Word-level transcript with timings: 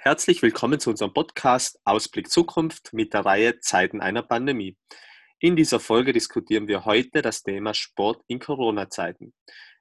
Herzlich 0.00 0.42
willkommen 0.42 0.78
zu 0.78 0.90
unserem 0.90 1.12
Podcast 1.12 1.80
Ausblick 1.84 2.30
Zukunft 2.30 2.92
mit 2.92 3.12
der 3.14 3.26
Reihe 3.26 3.58
Zeiten 3.58 4.00
einer 4.00 4.22
Pandemie. 4.22 4.78
In 5.40 5.56
dieser 5.56 5.80
Folge 5.80 6.12
diskutieren 6.12 6.68
wir 6.68 6.84
heute 6.84 7.20
das 7.20 7.42
Thema 7.42 7.74
Sport 7.74 8.22
in 8.28 8.38
Corona-Zeiten. 8.38 9.34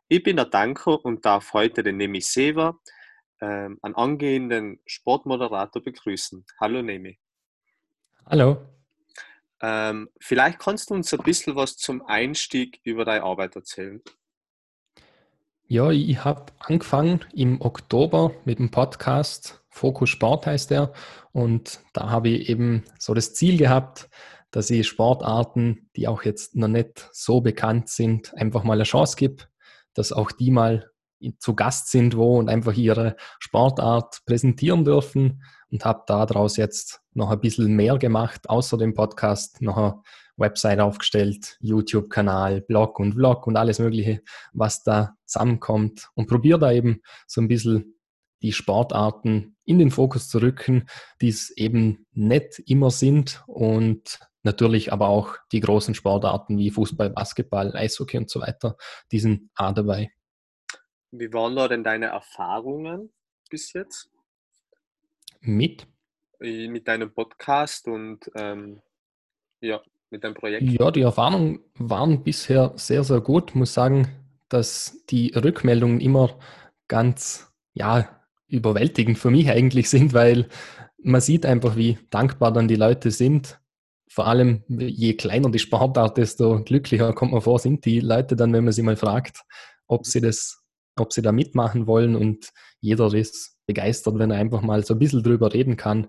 Ich 0.07 0.23
bin 0.23 0.37
der 0.37 0.45
Danko 0.45 0.95
und 0.95 1.23
darf 1.23 1.53
heute 1.53 1.83
den 1.83 1.97
Nemi 1.97 2.19
Sever, 2.21 2.79
ähm, 3.41 3.77
einen 3.83 3.93
angehenden 3.93 4.79
Sportmoderator, 4.87 5.83
begrüßen. 5.83 6.43
Hallo 6.59 6.81
Nemi. 6.81 7.19
Hallo. 8.25 8.67
Ähm, 9.61 10.09
vielleicht 10.19 10.57
kannst 10.57 10.89
du 10.89 10.95
uns 10.95 11.13
ein 11.13 11.21
bisschen 11.21 11.55
was 11.55 11.77
zum 11.77 12.03
Einstieg 12.07 12.81
über 12.83 13.05
deine 13.05 13.23
Arbeit 13.23 13.55
erzählen. 13.55 14.01
Ja, 15.69 15.91
ich 15.91 16.23
habe 16.23 16.45
angefangen 16.59 17.25
im 17.33 17.59
Oktober 17.59 18.31
mit 18.45 18.57
dem 18.57 18.71
Podcast 18.71 19.61
Fokus 19.69 20.09
Sport 20.09 20.47
heißt 20.47 20.71
der. 20.71 20.93
Und 21.33 21.81
da 21.91 22.09
habe 22.09 22.29
ich 22.29 22.47
eben 22.47 22.85
so 22.97 23.13
das 23.13 23.33
Ziel 23.33 23.57
gehabt, 23.57 24.09
dass 24.51 24.69
ich 24.69 24.87
Sportarten, 24.87 25.89
die 25.97 26.07
auch 26.07 26.23
jetzt 26.23 26.55
noch 26.55 26.69
nicht 26.69 27.09
so 27.11 27.41
bekannt 27.41 27.89
sind, 27.89 28.33
einfach 28.35 28.63
mal 28.63 28.75
eine 28.75 28.83
Chance 28.83 29.17
gebe, 29.17 29.43
dass 29.93 30.13
auch 30.13 30.31
die 30.31 30.51
mal 30.51 30.89
zu 31.39 31.55
Gast 31.55 31.89
sind 31.89 32.15
wo 32.15 32.37
und 32.37 32.49
einfach 32.49 32.73
ihre 32.73 33.15
Sportart 33.39 34.21
präsentieren 34.25 34.85
dürfen 34.85 35.43
und 35.71 35.85
habe 35.85 36.03
daraus 36.07 36.57
jetzt 36.57 37.01
noch 37.13 37.31
ein 37.31 37.41
bisschen 37.41 37.75
mehr 37.75 37.97
gemacht, 37.97 38.49
außer 38.49 38.77
dem 38.77 38.93
Podcast, 38.93 39.61
noch 39.61 39.77
eine 39.77 40.01
Website 40.37 40.79
aufgestellt, 40.79 41.57
YouTube-Kanal, 41.61 42.61
Blog 42.61 42.99
und 42.99 43.13
Vlog 43.13 43.47
und 43.47 43.57
alles 43.57 43.79
Mögliche, 43.79 44.21
was 44.53 44.83
da 44.83 45.15
zusammenkommt 45.25 46.09
und 46.15 46.27
probiere 46.27 46.59
da 46.59 46.71
eben 46.71 47.01
so 47.25 47.41
ein 47.41 47.47
bisschen 47.47 47.95
die 48.43 48.53
Sportarten 48.53 49.55
in 49.65 49.79
den 49.79 49.91
Fokus 49.91 50.29
zu 50.29 50.39
rücken, 50.39 50.87
die 51.21 51.29
es 51.29 51.49
eben 51.57 52.05
nicht 52.13 52.59
immer 52.67 52.91
sind 52.91 53.43
und 53.47 54.19
natürlich 54.43 54.93
aber 54.93 55.09
auch 55.09 55.35
die 55.51 55.59
großen 55.59 55.95
Sportarten 55.95 56.57
wie 56.57 56.69
Fußball, 56.69 57.09
Basketball, 57.09 57.75
Eishockey 57.75 58.17
und 58.17 58.29
so 58.29 58.41
weiter, 58.41 58.77
die 59.11 59.19
sind 59.19 59.49
auch 59.55 59.73
dabei. 59.73 60.11
Wie 61.19 61.33
waren 61.33 61.55
da 61.55 61.67
denn 61.67 61.83
deine 61.83 62.07
Erfahrungen 62.07 63.11
bis 63.49 63.73
jetzt? 63.73 64.09
Mit? 65.41 65.87
Mit 66.39 66.87
deinem 66.87 67.11
Podcast 67.13 67.87
und 67.87 68.29
ähm, 68.35 68.81
ja, 69.59 69.81
mit 70.11 70.23
deinem 70.23 70.35
Projekt? 70.35 70.63
Ja, 70.63 70.91
die 70.91 71.01
Erfahrungen 71.01 71.59
waren 71.75 72.23
bisher 72.23 72.73
sehr, 72.75 73.03
sehr 73.03 73.21
gut. 73.21 73.49
Ich 73.49 73.55
muss 73.55 73.73
sagen, 73.73 74.07
dass 74.49 75.03
die 75.09 75.33
Rückmeldungen 75.33 75.99
immer 75.99 76.37
ganz, 76.87 77.51
ja, 77.73 78.21
überwältigend 78.47 79.17
für 79.17 79.31
mich 79.31 79.49
eigentlich 79.49 79.89
sind, 79.89 80.13
weil 80.13 80.47
man 81.01 81.21
sieht 81.21 81.45
einfach, 81.45 81.75
wie 81.75 81.97
dankbar 82.11 82.53
dann 82.53 82.67
die 82.67 82.75
Leute 82.75 83.11
sind. 83.11 83.59
Vor 84.09 84.27
allem, 84.27 84.63
je 84.67 85.15
kleiner 85.15 85.49
die 85.49 85.59
Sportart, 85.59 86.17
desto 86.17 86.63
glücklicher 86.63 87.13
kommt 87.13 87.33
man 87.33 87.41
vor, 87.41 87.59
sind 87.59 87.85
die 87.85 87.99
Leute 87.99 88.35
dann, 88.35 88.53
wenn 88.53 88.63
man 88.63 88.73
sie 88.73 88.83
mal 88.83 88.95
fragt, 88.95 89.43
ob 89.87 90.05
sie 90.05 90.21
das, 90.21 90.63
ob 90.99 91.13
sie 91.13 91.21
da 91.21 91.31
mitmachen 91.31 91.87
wollen 91.87 92.15
und 92.15 92.51
jeder 92.79 93.13
ist 93.13 93.57
begeistert, 93.65 94.17
wenn 94.17 94.31
er 94.31 94.39
einfach 94.39 94.61
mal 94.61 94.83
so 94.83 94.95
ein 94.95 94.99
bisschen 94.99 95.23
drüber 95.23 95.53
reden 95.53 95.77
kann, 95.77 96.07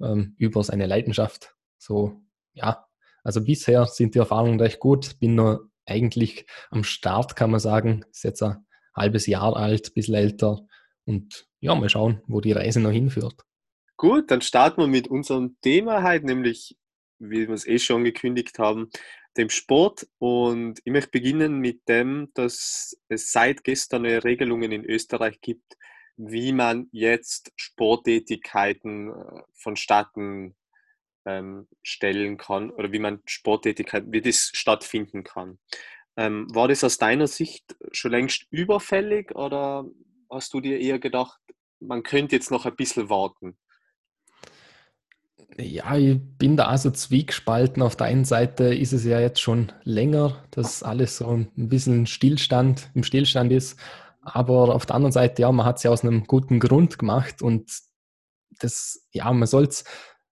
ähm, 0.00 0.34
über 0.38 0.62
seine 0.62 0.86
Leidenschaft. 0.86 1.54
So, 1.78 2.20
ja, 2.52 2.86
also 3.22 3.42
bisher 3.42 3.86
sind 3.86 4.14
die 4.14 4.18
Erfahrungen 4.18 4.60
recht 4.60 4.80
gut. 4.80 5.18
Bin 5.18 5.34
nur 5.34 5.70
eigentlich 5.84 6.46
am 6.70 6.84
Start, 6.84 7.36
kann 7.36 7.50
man 7.50 7.60
sagen. 7.60 8.04
Ist 8.10 8.24
jetzt 8.24 8.42
ein 8.42 8.66
halbes 8.94 9.26
Jahr 9.26 9.56
alt, 9.56 9.88
ein 9.88 9.94
bisschen 9.94 10.14
älter. 10.14 10.60
Und 11.04 11.46
ja, 11.60 11.74
mal 11.74 11.88
schauen, 11.88 12.22
wo 12.26 12.40
die 12.40 12.52
Reise 12.52 12.80
noch 12.80 12.90
hinführt. 12.90 13.42
Gut, 13.96 14.30
dann 14.30 14.42
starten 14.42 14.80
wir 14.80 14.88
mit 14.88 15.08
unserem 15.08 15.56
Thema 15.62 16.02
heute, 16.02 16.26
nämlich, 16.26 16.76
wie 17.18 17.48
wir 17.48 17.54
es 17.54 17.66
eh 17.66 17.78
schon 17.78 17.98
angekündigt 17.98 18.58
haben, 18.58 18.90
dem 19.36 19.50
Sport. 19.50 20.06
Und 20.18 20.80
ich 20.84 20.92
möchte 20.92 21.10
beginnen 21.10 21.58
mit 21.58 21.88
dem, 21.88 22.30
dass 22.34 22.96
es 23.08 23.32
seit 23.32 23.64
gestern 23.64 24.02
neue 24.02 24.24
Regelungen 24.24 24.72
in 24.72 24.84
Österreich 24.84 25.40
gibt, 25.40 25.76
wie 26.16 26.52
man 26.52 26.88
jetzt 26.92 27.52
Sporttätigkeiten 27.56 29.10
äh, 29.10 29.42
vonstatten 29.54 30.56
ähm, 31.26 31.68
stellen 31.82 32.38
kann 32.38 32.70
oder 32.70 32.92
wie 32.92 32.98
man 32.98 33.20
Sporttätigkeit, 33.26 34.04
wie 34.08 34.22
das 34.22 34.50
stattfinden 34.54 35.24
kann. 35.24 35.58
Ähm, 36.16 36.46
war 36.54 36.68
das 36.68 36.84
aus 36.84 36.96
deiner 36.96 37.26
Sicht 37.26 37.76
schon 37.92 38.12
längst 38.12 38.46
überfällig 38.50 39.34
oder 39.34 39.84
hast 40.30 40.54
du 40.54 40.60
dir 40.60 40.80
eher 40.80 40.98
gedacht, 40.98 41.38
man 41.80 42.02
könnte 42.02 42.36
jetzt 42.36 42.50
noch 42.50 42.64
ein 42.64 42.76
bisschen 42.76 43.10
warten? 43.10 43.58
Ja, 45.58 45.96
ich 45.96 46.20
bin 46.38 46.56
da 46.56 46.66
also 46.66 46.90
zwiegespalten. 46.90 47.82
Auf 47.82 47.96
der 47.96 48.08
einen 48.08 48.24
Seite 48.24 48.74
ist 48.74 48.92
es 48.92 49.04
ja 49.04 49.20
jetzt 49.20 49.40
schon 49.40 49.72
länger, 49.84 50.44
dass 50.50 50.82
alles 50.82 51.16
so 51.18 51.30
ein 51.30 51.50
bisschen 51.54 52.06
Stillstand, 52.06 52.90
im 52.94 53.04
Stillstand 53.04 53.52
ist. 53.52 53.78
Aber 54.20 54.74
auf 54.74 54.86
der 54.86 54.96
anderen 54.96 55.12
Seite, 55.12 55.42
ja, 55.42 55.52
man 55.52 55.64
hat 55.64 55.76
es 55.76 55.84
ja 55.84 55.90
aus 55.90 56.02
einem 56.02 56.24
guten 56.24 56.60
Grund 56.60 56.98
gemacht 56.98 57.42
und 57.42 57.70
das, 58.58 59.06
ja, 59.12 59.32
man 59.32 59.46
soll 59.46 59.64
es 59.64 59.84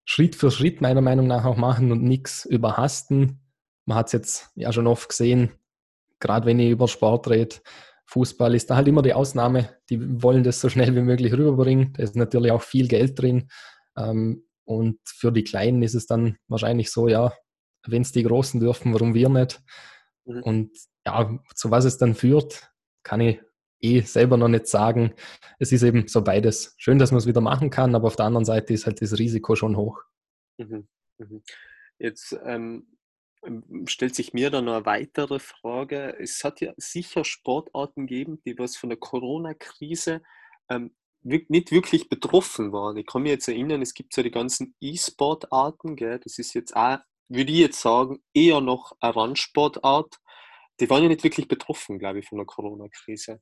Schritt 0.05 0.35
für 0.35 0.51
Schritt 0.51 0.81
meiner 0.81 1.01
Meinung 1.01 1.27
nach 1.27 1.45
auch 1.45 1.57
machen 1.57 1.93
und 1.93 2.03
nichts 2.03 2.45
überhasten. 2.45 3.41
Man 3.87 3.97
hat 3.97 4.07
es 4.07 4.13
jetzt 4.13 4.51
ja 4.57 4.73
schon 4.73 4.87
oft 4.87 5.09
gesehen, 5.09 5.53
gerade 6.21 6.47
wenn 6.47 6.59
ich 6.59 6.71
über 6.71 6.89
Sport 6.89 7.29
rede. 7.31 7.57
Fußball 8.07 8.55
ist 8.55 8.69
da 8.69 8.77
halt 8.77 8.89
immer 8.89 9.03
die 9.03 9.15
Ausnahme. 9.15 9.71
Die 9.89 10.23
wollen 10.23 10.45
das 10.45 10.61
so 10.61 10.69
schnell 10.69 10.95
wie 10.95 11.01
möglich 11.01 11.33
rüberbringen. 11.33 11.95
Da 11.95 12.03
ist 12.03 12.17
natürlich 12.17 12.53
auch 12.53 12.63
viel 12.63 12.89
Geld 12.89 13.19
drin. 13.19 13.49
Ähm, 13.97 14.45
und 14.65 14.99
für 15.05 15.33
die 15.33 15.45
Kleinen 15.45 15.83
ist 15.83 15.95
es 15.95 16.07
dann 16.07 16.37
wahrscheinlich 16.49 16.91
so, 16.91 17.09
ja, 17.09 17.33
wenn 17.87 18.03
es 18.03 18.13
die 18.13 18.23
Großen 18.23 18.61
dürfen, 18.61 18.93
warum 18.93 19.15
wir 19.15 19.29
nicht? 19.29 19.63
Mhm. 20.25 20.43
Und 20.43 20.79
ja, 21.07 21.39
zu 21.55 21.71
was 21.71 21.85
es 21.85 21.99
dann 21.99 22.15
führt, 22.15 22.71
kann 23.03 23.21
ich 23.21 23.41
eh 23.81 24.01
selber 24.01 24.37
noch 24.37 24.49
nicht 24.49 24.67
sagen. 24.67 25.13
Es 25.59 25.71
ist 25.71 25.83
eben 25.83 26.09
so 26.09 26.23
beides. 26.23 26.75
Schön, 26.79 26.99
dass 26.99 27.11
man 27.11 27.19
es 27.19 27.27
wieder 27.27 27.43
machen 27.43 27.71
kann, 27.71 27.95
aber 27.95 28.07
auf 28.07 28.17
der 28.17 28.25
anderen 28.27 28.47
Seite 28.47 28.73
ist 28.73 28.87
halt 28.87 29.03
das 29.03 29.19
Risiko 29.19 29.55
schon 29.55 29.77
hoch. 29.77 30.01
Mhm. 30.57 30.89
Mhm. 31.19 31.43
Jetzt 31.99 32.37
ähm, 32.45 32.87
stellt 33.87 34.15
sich 34.15 34.33
mir 34.33 34.51
da 34.51 34.63
noch 34.63 34.75
eine 34.75 34.87
weitere 34.87 35.39
Frage. 35.39 36.17
Es 36.19 36.43
hat 36.43 36.61
ja 36.61 36.73
sicher 36.77 37.25
Sportarten 37.25 38.07
gegeben, 38.07 38.41
die 38.45 38.59
was 38.59 38.77
von 38.77 38.89
der 38.89 38.99
Corona-Krise 38.99 40.23
ähm, 40.71 40.95
nicht 41.25 41.73
wirklich 41.73 42.09
betroffen 42.09 42.73
waren. 42.73 42.97
Ich 42.97 43.07
kann 43.07 43.23
mich 43.23 43.33
jetzt 43.33 43.49
erinnern, 43.49 43.83
es 43.83 43.95
gibt 43.95 44.15
so 44.15 44.23
die 44.23 44.31
ganzen 44.31 44.75
E-Sport-Arten, 44.81 45.97
das 45.97 46.39
ist 46.39 46.55
jetzt 46.55 46.77
auch, 46.77 46.99
würde 47.29 47.51
ich 47.51 47.59
jetzt 47.59 47.81
sagen, 47.81 48.23
eher 48.35 48.61
noch 48.61 48.93
eine 49.01 49.17
Randsportart. 49.17 50.19
Die 50.81 50.91
waren 50.91 51.03
ja 51.03 51.09
nicht 51.09 51.25
wirklich 51.25 51.49
betroffen, 51.49 51.99
glaube 51.99 52.19
ich, 52.19 52.29
von 52.29 52.39
der 52.39 52.47
Corona-Krise. 52.47 53.41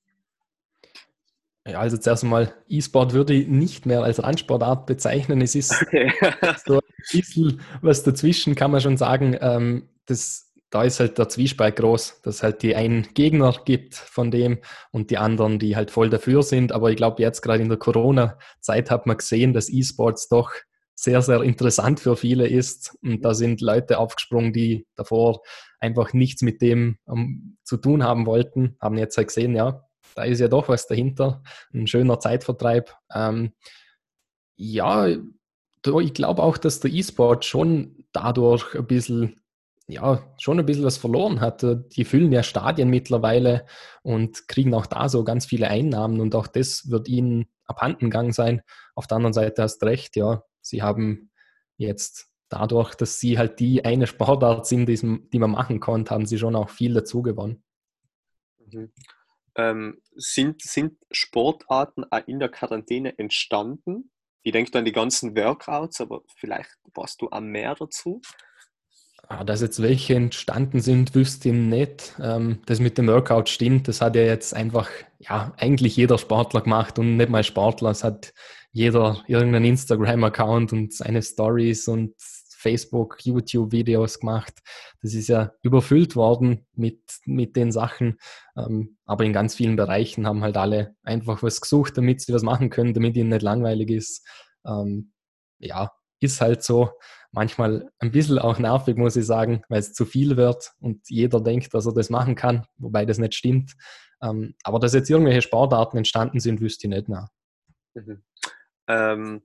Ja, 1.66 1.78
also 1.78 1.96
zuerst 1.96 2.24
einmal, 2.24 2.54
E-Sport 2.68 3.12
würde 3.12 3.34
ich 3.34 3.46
nicht 3.46 3.86
mehr 3.86 4.02
als 4.02 4.22
Randsportart 4.22 4.86
bezeichnen. 4.86 5.40
Es 5.40 5.54
ist 5.54 5.80
okay. 5.80 6.12
so 6.64 6.74
ein 6.74 6.80
bisschen 7.10 7.60
was 7.80 8.02
dazwischen, 8.02 8.54
kann 8.54 8.70
man 8.70 8.80
schon 8.80 8.96
sagen. 8.96 9.36
Ähm, 9.40 9.88
das, 10.06 10.51
da 10.72 10.84
ist 10.84 11.00
halt 11.00 11.18
der 11.18 11.28
Zwiespalt 11.28 11.76
groß, 11.76 12.22
dass 12.22 12.36
es 12.36 12.42
halt 12.42 12.62
die 12.62 12.74
einen 12.74 13.06
Gegner 13.12 13.54
gibt 13.66 13.94
von 13.94 14.30
dem 14.30 14.58
und 14.90 15.10
die 15.10 15.18
anderen, 15.18 15.58
die 15.58 15.76
halt 15.76 15.90
voll 15.90 16.08
dafür 16.08 16.42
sind. 16.42 16.72
Aber 16.72 16.90
ich 16.90 16.96
glaube, 16.96 17.20
jetzt 17.20 17.42
gerade 17.42 17.62
in 17.62 17.68
der 17.68 17.76
Corona-Zeit 17.76 18.90
hat 18.90 19.06
man 19.06 19.18
gesehen, 19.18 19.52
dass 19.52 19.68
E-Sports 19.68 20.28
doch 20.28 20.50
sehr, 20.94 21.20
sehr 21.20 21.42
interessant 21.42 22.00
für 22.00 22.16
viele 22.16 22.48
ist. 22.48 22.96
Und 23.02 23.22
da 23.22 23.34
sind 23.34 23.60
Leute 23.60 23.98
aufgesprungen, 23.98 24.54
die 24.54 24.86
davor 24.94 25.42
einfach 25.78 26.14
nichts 26.14 26.40
mit 26.40 26.62
dem 26.62 26.96
um, 27.04 27.18
ähm, 27.18 27.58
zu 27.64 27.76
tun 27.76 28.02
haben 28.02 28.24
wollten, 28.24 28.76
haben 28.80 28.96
jetzt 28.96 29.18
halt 29.18 29.28
gesehen, 29.28 29.54
ja, 29.54 29.84
da 30.14 30.24
ist 30.24 30.40
ja 30.40 30.48
doch 30.48 30.70
was 30.70 30.86
dahinter, 30.86 31.42
ein 31.74 31.86
schöner 31.86 32.18
Zeitvertreib. 32.18 32.94
Ähm, 33.14 33.52
ja, 34.56 35.06
ich 35.06 36.14
glaube 36.14 36.42
auch, 36.42 36.56
dass 36.56 36.80
der 36.80 36.92
E-Sport 36.92 37.44
schon 37.44 38.06
dadurch 38.12 38.74
ein 38.74 38.86
bisschen, 38.86 39.41
ja, 39.88 40.34
schon 40.38 40.58
ein 40.58 40.66
bisschen 40.66 40.84
was 40.84 40.96
verloren 40.96 41.40
hat. 41.40 41.64
Die 41.96 42.04
füllen 42.04 42.32
ja 42.32 42.42
Stadien 42.42 42.88
mittlerweile 42.88 43.66
und 44.02 44.48
kriegen 44.48 44.74
auch 44.74 44.86
da 44.86 45.08
so 45.08 45.24
ganz 45.24 45.46
viele 45.46 45.68
Einnahmen 45.68 46.20
und 46.20 46.34
auch 46.34 46.46
das 46.46 46.90
wird 46.90 47.08
ihnen 47.08 47.46
abhanden 47.66 48.06
gegangen 48.06 48.32
sein. 48.32 48.62
Auf 48.94 49.06
der 49.06 49.16
anderen 49.16 49.32
Seite 49.32 49.62
hast 49.62 49.78
du 49.78 49.86
recht, 49.86 50.16
ja, 50.16 50.44
sie 50.60 50.82
haben 50.82 51.30
jetzt 51.76 52.28
dadurch, 52.48 52.94
dass 52.94 53.18
sie 53.18 53.38
halt 53.38 53.60
die 53.60 53.84
eine 53.84 54.06
Sportart 54.06 54.66
sind, 54.66 54.86
die, 54.86 55.38
man 55.38 55.50
machen 55.50 55.80
konnte, 55.80 56.14
haben 56.14 56.26
sie 56.26 56.38
schon 56.38 56.56
auch 56.56 56.70
viel 56.70 56.94
dazu 56.94 57.22
gewonnen. 57.22 57.64
Mhm 58.58 58.92
ähm, 59.56 60.00
sind, 60.14 60.62
sind 60.62 60.98
Sportarten 61.10 62.04
in 62.26 62.38
der 62.38 62.48
Quarantäne 62.48 63.18
entstanden? 63.18 64.10
Ich 64.42 64.52
denke 64.52 64.76
an 64.78 64.84
die 64.84 64.92
ganzen 64.92 65.36
Workouts, 65.36 66.00
aber 66.00 66.22
vielleicht 66.36 66.70
warst 66.94 67.20
du 67.22 67.28
am 67.30 67.48
mehr 67.48 67.74
dazu? 67.74 68.20
Ah, 69.28 69.44
dass 69.44 69.62
jetzt 69.62 69.80
welche 69.80 70.14
entstanden 70.14 70.80
sind, 70.80 71.14
wüsste 71.14 71.48
ich 71.48 71.54
nicht. 71.54 72.14
Ähm, 72.20 72.60
das 72.66 72.80
mit 72.80 72.98
dem 72.98 73.06
Workout 73.08 73.48
stimmt. 73.48 73.88
Das 73.88 74.00
hat 74.00 74.16
ja 74.16 74.22
jetzt 74.22 74.52
einfach, 74.54 74.90
ja, 75.20 75.54
eigentlich 75.56 75.96
jeder 75.96 76.18
Sportler 76.18 76.60
gemacht 76.60 76.98
und 76.98 77.16
nicht 77.16 77.30
mal 77.30 77.44
Sportler. 77.44 77.90
Es 77.90 78.04
hat 78.04 78.34
jeder 78.72 79.22
irgendeinen 79.28 79.64
Instagram-Account 79.66 80.72
und 80.72 80.92
seine 80.92 81.22
Stories 81.22 81.88
und 81.88 82.14
Facebook, 82.62 83.18
YouTube-Videos 83.24 84.20
gemacht. 84.20 84.54
Das 85.02 85.14
ist 85.14 85.28
ja 85.28 85.52
überfüllt 85.62 86.14
worden 86.16 86.66
mit, 86.74 87.00
mit 87.24 87.56
den 87.56 87.72
Sachen. 87.72 88.18
Ähm, 88.56 88.96
aber 89.04 89.24
in 89.24 89.32
ganz 89.32 89.54
vielen 89.54 89.76
Bereichen 89.76 90.26
haben 90.26 90.42
halt 90.42 90.56
alle 90.56 90.94
einfach 91.02 91.42
was 91.42 91.60
gesucht, 91.60 91.98
damit 91.98 92.20
sie 92.20 92.32
was 92.32 92.42
machen 92.42 92.70
können, 92.70 92.94
damit 92.94 93.16
ihnen 93.16 93.30
nicht 93.30 93.42
langweilig 93.42 93.90
ist. 93.90 94.26
Ähm, 94.64 95.12
ja, 95.58 95.90
ist 96.22 96.40
halt 96.40 96.62
so. 96.62 96.90
Manchmal 97.30 97.90
ein 97.98 98.12
bisschen 98.12 98.38
auch 98.38 98.58
nervig, 98.58 98.96
muss 98.96 99.16
ich 99.16 99.24
sagen, 99.24 99.62
weil 99.68 99.78
es 99.78 99.94
zu 99.94 100.04
viel 100.04 100.36
wird 100.36 100.72
und 100.80 101.08
jeder 101.08 101.40
denkt, 101.40 101.72
dass 101.72 101.86
er 101.86 101.94
das 101.94 102.10
machen 102.10 102.34
kann, 102.34 102.66
wobei 102.76 103.06
das 103.06 103.16
nicht 103.16 103.34
stimmt. 103.34 103.72
Ähm, 104.22 104.54
aber 104.64 104.78
dass 104.78 104.92
jetzt 104.92 105.08
irgendwelche 105.08 105.40
Sportarten 105.40 105.96
entstanden 105.96 106.40
sind, 106.40 106.60
wüsste 106.60 106.86
ich 106.86 106.94
nicht 106.94 107.08
mehr. 107.08 107.30
Mhm. 107.94 108.22
Ähm, 108.86 109.42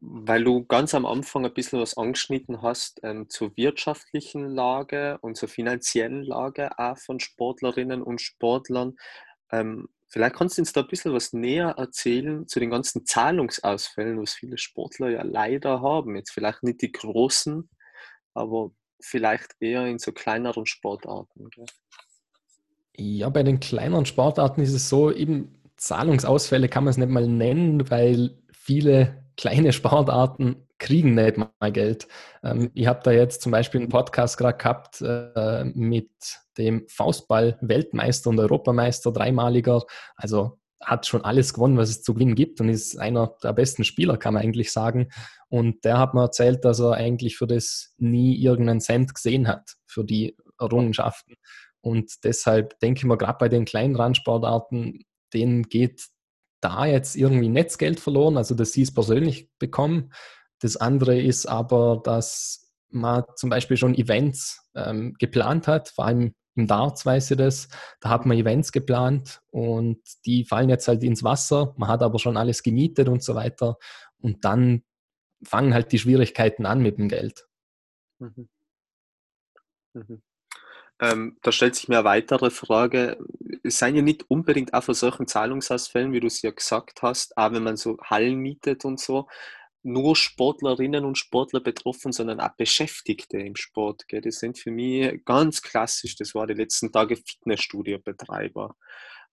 weil 0.00 0.44
du 0.44 0.64
ganz 0.64 0.94
am 0.94 1.06
Anfang 1.06 1.44
ein 1.44 1.52
bisschen 1.52 1.80
was 1.80 1.96
angeschnitten 1.96 2.62
hast 2.62 3.00
ähm, 3.02 3.28
zur 3.28 3.56
wirtschaftlichen 3.56 4.48
Lage 4.48 5.18
und 5.20 5.36
zur 5.36 5.48
finanziellen 5.48 6.22
Lage 6.22 6.78
auch 6.78 6.96
von 6.98 7.18
Sportlerinnen 7.18 8.02
und 8.02 8.20
Sportlern. 8.20 8.96
Ähm, 9.50 9.88
vielleicht 10.08 10.36
kannst 10.36 10.58
du 10.58 10.62
uns 10.62 10.72
da 10.72 10.80
ein 10.80 10.88
bisschen 10.88 11.12
was 11.12 11.32
näher 11.32 11.74
erzählen 11.76 12.46
zu 12.46 12.60
den 12.60 12.70
ganzen 12.70 13.04
Zahlungsausfällen, 13.04 14.20
was 14.20 14.34
viele 14.34 14.58
Sportler 14.58 15.10
ja 15.10 15.22
leider 15.22 15.80
haben. 15.80 16.16
Jetzt 16.16 16.30
vielleicht 16.30 16.62
nicht 16.62 16.82
die 16.82 16.92
großen, 16.92 17.68
aber 18.34 18.70
vielleicht 19.00 19.54
eher 19.60 19.86
in 19.86 19.98
so 19.98 20.12
kleineren 20.12 20.66
Sportarten. 20.66 21.48
Gell? 21.50 21.66
Ja, 22.96 23.28
bei 23.28 23.42
den 23.42 23.60
kleineren 23.60 24.06
Sportarten 24.06 24.60
ist 24.60 24.72
es 24.72 24.88
so, 24.88 25.12
eben 25.12 25.62
Zahlungsausfälle 25.76 26.68
kann 26.68 26.84
man 26.84 26.90
es 26.90 26.96
nicht 26.96 27.10
mal 27.10 27.28
nennen, 27.28 27.88
weil 27.90 28.42
viele 28.50 29.24
kleine 29.38 29.72
Sportarten 29.72 30.68
kriegen 30.78 31.14
nicht 31.14 31.38
mal 31.38 31.72
Geld. 31.72 32.08
Ähm, 32.42 32.70
ich 32.74 32.86
habe 32.86 33.00
da 33.02 33.12
jetzt 33.12 33.40
zum 33.40 33.52
Beispiel 33.52 33.80
einen 33.80 33.88
Podcast 33.88 34.36
gerade 34.36 34.58
gehabt 34.58 35.00
äh, 35.00 35.64
mit 35.64 36.10
dem 36.58 36.86
Faustball-Weltmeister 36.88 38.30
und 38.30 38.40
Europameister, 38.40 39.12
dreimaliger. 39.12 39.84
Also 40.16 40.58
hat 40.82 41.06
schon 41.06 41.24
alles 41.24 41.54
gewonnen, 41.54 41.76
was 41.76 41.88
es 41.88 42.02
zu 42.02 42.14
gewinnen 42.14 42.34
gibt 42.34 42.60
und 42.60 42.68
ist 42.68 42.98
einer 42.98 43.34
der 43.42 43.52
besten 43.52 43.84
Spieler, 43.84 44.16
kann 44.16 44.34
man 44.34 44.42
eigentlich 44.42 44.72
sagen. 44.72 45.08
Und 45.48 45.84
der 45.84 45.98
hat 45.98 46.14
mir 46.14 46.22
erzählt, 46.22 46.64
dass 46.64 46.80
er 46.80 46.92
eigentlich 46.92 47.36
für 47.36 47.46
das 47.46 47.94
nie 47.96 48.36
irgendeinen 48.36 48.80
Cent 48.80 49.14
gesehen 49.14 49.48
hat, 49.48 49.74
für 49.86 50.04
die 50.04 50.36
Errungenschaften. 50.58 51.34
Und 51.80 52.24
deshalb 52.24 52.78
denke 52.80 52.98
ich 52.98 53.04
mir, 53.04 53.16
gerade 53.16 53.38
bei 53.38 53.48
den 53.48 53.64
kleinen 53.64 53.96
Randsportarten, 53.96 55.04
denen 55.32 55.62
geht 55.64 56.08
da 56.60 56.86
jetzt 56.86 57.16
irgendwie 57.16 57.48
Netzgeld 57.48 58.00
verloren, 58.00 58.36
also 58.36 58.54
dass 58.54 58.72
sie 58.72 58.82
es 58.82 58.92
persönlich 58.92 59.50
bekommen. 59.58 60.12
Das 60.60 60.76
andere 60.76 61.20
ist 61.20 61.46
aber, 61.46 62.00
dass 62.02 62.72
man 62.90 63.24
zum 63.36 63.50
Beispiel 63.50 63.76
schon 63.76 63.94
Events 63.94 64.68
ähm, 64.74 65.14
geplant 65.18 65.68
hat, 65.68 65.88
vor 65.90 66.06
allem 66.06 66.34
im 66.54 66.66
Darts 66.66 67.06
weiß 67.06 67.30
ich 67.30 67.36
das, 67.36 67.68
da 68.00 68.08
hat 68.08 68.26
man 68.26 68.36
Events 68.36 68.72
geplant 68.72 69.40
und 69.50 70.00
die 70.26 70.44
fallen 70.44 70.68
jetzt 70.68 70.88
halt 70.88 71.04
ins 71.04 71.22
Wasser, 71.22 71.74
man 71.76 71.88
hat 71.88 72.02
aber 72.02 72.18
schon 72.18 72.36
alles 72.36 72.64
gemietet 72.64 73.08
und 73.08 73.22
so 73.22 73.36
weiter 73.36 73.76
und 74.18 74.44
dann 74.44 74.82
fangen 75.44 75.72
halt 75.72 75.92
die 75.92 76.00
Schwierigkeiten 76.00 76.66
an 76.66 76.80
mit 76.80 76.98
dem 76.98 77.08
Geld. 77.08 77.46
Mhm. 78.18 78.48
Mhm. 79.94 80.22
Ähm, 81.00 81.36
da 81.42 81.52
stellt 81.52 81.76
sich 81.76 81.88
mir 81.88 81.98
eine 81.98 82.04
weitere 82.04 82.50
Frage. 82.50 83.18
Es 83.62 83.78
seien 83.78 83.94
ja 83.94 84.02
nicht 84.02 84.28
unbedingt 84.28 84.74
auch 84.74 84.82
von 84.82 84.94
solchen 84.94 85.26
Zahlungsausfällen, 85.28 86.12
wie 86.12 86.20
du 86.20 86.26
es 86.26 86.42
ja 86.42 86.50
gesagt 86.50 87.02
hast, 87.02 87.36
auch 87.36 87.52
wenn 87.52 87.62
man 87.62 87.76
so 87.76 87.98
Hallen 88.02 88.38
mietet 88.38 88.84
und 88.84 88.98
so, 88.98 89.28
nur 89.82 90.16
Sportlerinnen 90.16 91.04
und 91.04 91.18
Sportler 91.18 91.60
betroffen, 91.60 92.12
sondern 92.12 92.40
auch 92.40 92.54
Beschäftigte 92.56 93.38
im 93.38 93.56
Sport. 93.56 94.08
Gell? 94.08 94.20
Das 94.20 94.40
sind 94.40 94.58
für 94.58 94.70
mich 94.70 95.24
ganz 95.24 95.62
klassisch, 95.62 96.16
das 96.16 96.34
war 96.34 96.46
die 96.46 96.54
letzten 96.54 96.92
Tage 96.92 97.16
Fitnessstudiobetreiber 97.16 98.74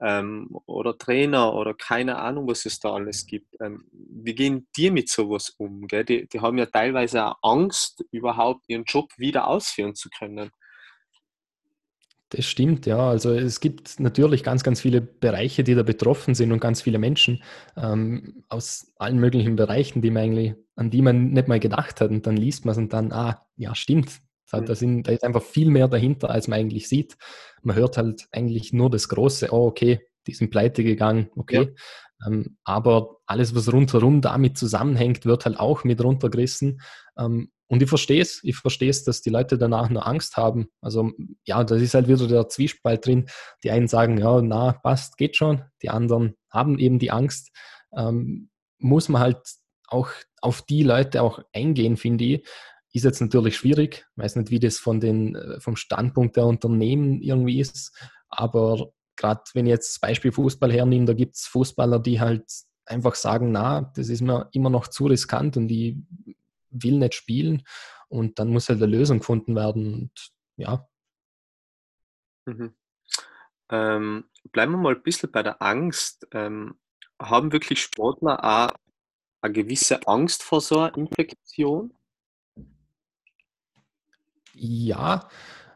ähm, 0.02 0.50
oder 0.66 0.98
Trainer 0.98 1.54
oder 1.54 1.74
keine 1.74 2.18
Ahnung, 2.18 2.48
was 2.48 2.66
es 2.66 2.80
da 2.80 2.94
alles 2.94 3.26
gibt. 3.26 3.56
Ähm, 3.60 3.86
wie 3.92 4.36
gehen 4.36 4.68
die 4.78 4.92
mit 4.92 5.10
sowas 5.10 5.50
um? 5.58 5.88
Gell? 5.88 6.06
Die, 6.06 6.28
die 6.28 6.40
haben 6.42 6.58
ja 6.58 6.68
teilweise 6.68 7.26
auch 7.26 7.38
Angst, 7.42 8.04
überhaupt 8.12 8.66
ihren 8.68 8.84
Job 8.84 9.12
wieder 9.18 9.48
ausführen 9.48 9.96
zu 9.96 10.10
können. 10.10 10.52
Das 12.36 12.46
stimmt, 12.46 12.86
ja. 12.86 12.98
Also 12.98 13.32
es 13.32 13.62
gibt 13.62 13.98
natürlich 14.00 14.44
ganz, 14.44 14.62
ganz 14.64 14.82
viele 14.82 15.00
Bereiche, 15.00 15.64
die 15.64 15.74
da 15.74 15.84
betroffen 15.84 16.36
sind 16.36 16.52
und 16.52 16.60
ganz 16.60 16.82
viele 16.82 16.98
Menschen 16.98 17.42
ähm, 17.78 18.44
aus 18.50 18.94
allen 18.98 19.20
möglichen 19.20 19.56
Bereichen, 19.56 20.02
die 20.02 20.12
man 20.12 20.24
eigentlich, 20.24 20.54
an 20.76 20.90
die 20.90 21.02
man 21.02 21.32
nicht 21.32 21.48
mal 21.48 21.62
gedacht 21.62 22.02
hat. 22.02 22.10
Und 22.10 22.28
dann 22.28 22.36
liest 22.36 22.66
man 22.66 22.74
es 22.74 22.78
und 22.78 22.92
dann, 22.92 23.14
ah, 23.14 23.46
ja, 23.56 23.74
stimmt. 23.74 24.20
Da, 24.52 24.60
da, 24.60 24.76
sind, 24.76 25.08
da 25.08 25.14
ist 25.14 25.24
einfach 25.24 25.42
viel 25.42 25.70
mehr 25.70 25.88
dahinter, 25.88 26.30
als 26.30 26.50
man 26.50 26.60
eigentlich 26.60 26.90
sieht. 26.90 27.18
Man 27.62 27.78
hört 27.78 27.98
halt 27.98 28.28
eigentlich 28.32 28.74
nur 28.74 28.90
das 28.90 29.08
Große, 29.08 29.50
oh, 29.52 29.68
okay, 29.68 30.02
die 30.28 30.34
sind 30.34 30.52
pleite 30.52 30.84
gegangen, 30.84 31.30
okay. 31.38 31.74
Ja. 32.22 32.28
Ähm, 32.28 32.58
aber 32.66 33.18
alles, 33.26 33.56
was 33.56 33.72
rundherum 33.72 34.20
damit 34.22 34.58
zusammenhängt, 34.58 35.26
wird 35.26 35.46
halt 35.46 35.60
auch 35.60 35.86
mit 35.86 36.04
runtergerissen. 36.04 36.82
Ähm, 37.18 37.50
und 37.68 37.82
ich 37.82 37.90
verstehe 37.90 38.22
es, 38.22 38.44
ich 38.44 38.56
verstehe 38.56 38.90
es, 38.90 39.04
dass 39.04 39.22
die 39.22 39.32
Leute 39.32 39.58
danach 39.58 39.90
nur 39.90 40.06
Angst 40.06 40.38
haben. 40.38 40.68
Also 40.82 41.12
ja, 41.46 41.64
da 41.64 41.76
ist 41.76 41.96
halt 41.96 42.08
wieder 42.08 42.28
der 42.28 42.48
Zwiespalt 42.48 43.06
drin. 43.06 43.28
Die 43.64 43.72
einen 43.72 43.88
sagen, 43.88 44.18
ja, 44.18 44.42
na, 44.42 44.74
passt, 44.74 45.18
geht 45.18 45.36
schon. 45.36 45.64
Die 45.82 45.90
anderen 45.90 46.36
haben 46.52 46.78
eben 46.78 47.00
die 47.00 47.12
Angst. 47.12 47.50
Ähm, 47.96 48.50
muss 48.78 49.10
man 49.10 49.22
halt 49.22 49.40
auch 49.88 50.10
auf 50.42 50.62
die 50.62 50.84
Leute 50.84 51.24
auch 51.24 51.40
eingehen, 51.54 51.98
finde 51.98 52.26
ich. 52.26 52.48
Ist 52.94 53.04
jetzt 53.04 53.20
natürlich 53.20 53.58
schwierig. 53.58 54.06
Ich 54.16 54.24
weiß 54.24 54.36
nicht, 54.36 54.52
wie 54.52 54.60
das 54.60 54.78
von 54.78 55.00
den, 55.00 55.36
äh, 55.36 55.60
vom 55.60 55.76
Standpunkt 55.76 56.38
der 56.38 56.46
Unternehmen 56.46 57.22
irgendwie 57.22 57.60
ist. 57.60 57.98
Aber 58.30 58.92
gerade 59.16 59.42
wenn 59.54 59.66
ich 59.66 59.72
jetzt 59.72 59.96
das 59.96 60.00
Beispiel 60.00 60.32
Fußball 60.32 60.72
hernehme, 60.72 61.06
da 61.06 61.14
gibt 61.14 61.36
es 61.36 61.48
Fußballer, 61.48 62.00
die 62.00 62.20
halt 62.20 62.46
einfach 62.86 63.16
sagen, 63.16 63.52
na, 63.52 63.92
das 63.96 64.10
ist 64.10 64.22
mir 64.22 64.50
immer 64.52 64.70
noch 64.70 64.88
zu 64.88 65.08
riskant 65.08 65.58
und 65.58 65.68
die 65.68 66.06
will 66.84 66.98
nicht 66.98 67.14
spielen 67.14 67.64
und 68.08 68.40
dann 68.40 68.50
muss 68.50 68.70
halt 68.70 68.82
eine 68.82 68.92
Lösung 68.92 69.20
gefunden 69.20 69.56
werden. 69.56 69.94
Und 69.94 70.12
ja. 70.58 70.88
Mhm. 72.46 72.76
Ähm, 73.70 74.26
bleiben 74.52 74.74
wir 74.74 74.78
mal 74.78 74.96
ein 74.96 75.04
bisschen 75.04 75.32
bei 75.32 75.44
der 75.44 75.62
Angst. 75.62 76.28
Ähm, 76.32 76.76
haben 77.20 77.52
wirklich 77.52 77.82
Sportler 77.82 78.44
auch 78.44 78.76
eine 79.42 79.54
gewisse 79.54 80.06
Angst 80.08 80.44
vor 80.44 80.62
so 80.62 80.80
einer 80.80 80.98
Infektion? 80.98 81.94
Ja, 84.54 85.30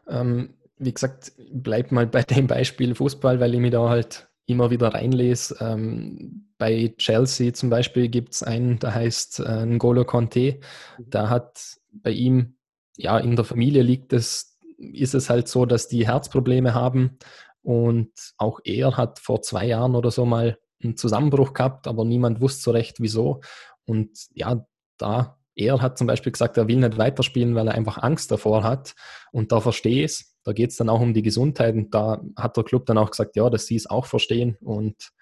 ähm, 0.06 0.56
wie 0.76 0.92
gesagt, 0.92 1.32
bleib 1.52 1.92
mal 1.92 2.06
bei 2.06 2.22
dem 2.22 2.46
Beispiel 2.46 2.94
Fußball, 2.94 3.40
weil 3.40 3.54
ich 3.54 3.60
mich 3.60 3.72
da 3.72 3.88
halt 3.88 4.30
immer 4.46 4.70
wieder 4.70 4.94
reinlese. 4.94 5.56
Ähm, 5.60 6.49
bei 6.60 6.94
Chelsea 6.98 7.54
zum 7.54 7.70
Beispiel 7.70 8.08
gibt 8.08 8.34
es 8.34 8.42
einen, 8.42 8.78
der 8.78 8.94
heißt 8.94 9.40
äh, 9.40 9.64
N'Golo 9.64 10.04
Conte. 10.04 10.60
Mhm. 10.98 11.04
Da 11.08 11.30
hat 11.30 11.78
bei 11.90 12.10
ihm, 12.10 12.56
ja, 12.96 13.18
in 13.18 13.34
der 13.34 13.46
Familie 13.46 13.82
liegt 13.82 14.12
es, 14.12 14.58
ist 14.76 15.14
es 15.14 15.30
halt 15.30 15.48
so, 15.48 15.64
dass 15.64 15.88
die 15.88 16.06
Herzprobleme 16.06 16.74
haben. 16.74 17.18
Und 17.62 18.12
auch 18.36 18.60
er 18.62 18.98
hat 18.98 19.18
vor 19.18 19.40
zwei 19.40 19.66
Jahren 19.66 19.96
oder 19.96 20.10
so 20.10 20.26
mal 20.26 20.58
einen 20.82 20.98
Zusammenbruch 20.98 21.54
gehabt, 21.54 21.86
aber 21.86 22.04
niemand 22.04 22.42
wusste 22.42 22.62
so 22.62 22.70
recht, 22.72 23.00
wieso. 23.00 23.40
Und 23.86 24.10
ja, 24.34 24.66
da, 24.98 25.38
er 25.54 25.80
hat 25.80 25.96
zum 25.96 26.06
Beispiel 26.06 26.32
gesagt, 26.32 26.58
er 26.58 26.68
will 26.68 26.76
nicht 26.76 26.98
weiterspielen, 26.98 27.54
weil 27.54 27.68
er 27.68 27.74
einfach 27.74 28.02
Angst 28.02 28.30
davor 28.30 28.64
hat. 28.64 28.94
Und 29.32 29.50
da 29.50 29.60
verstehe 29.60 30.04
ich 30.04 30.12
es. 30.12 30.36
Da 30.44 30.52
geht 30.52 30.70
es 30.70 30.76
dann 30.76 30.90
auch 30.90 31.00
um 31.00 31.14
die 31.14 31.22
Gesundheit. 31.22 31.74
Und 31.74 31.94
da 31.94 32.20
hat 32.36 32.58
der 32.58 32.64
Club 32.64 32.84
dann 32.84 32.98
auch 32.98 33.10
gesagt, 33.10 33.34
ja, 33.36 33.48
dass 33.48 33.64
sie 33.64 33.76
es 33.76 33.88
auch 33.88 34.04
verstehen. 34.04 34.58
Und 34.60 35.12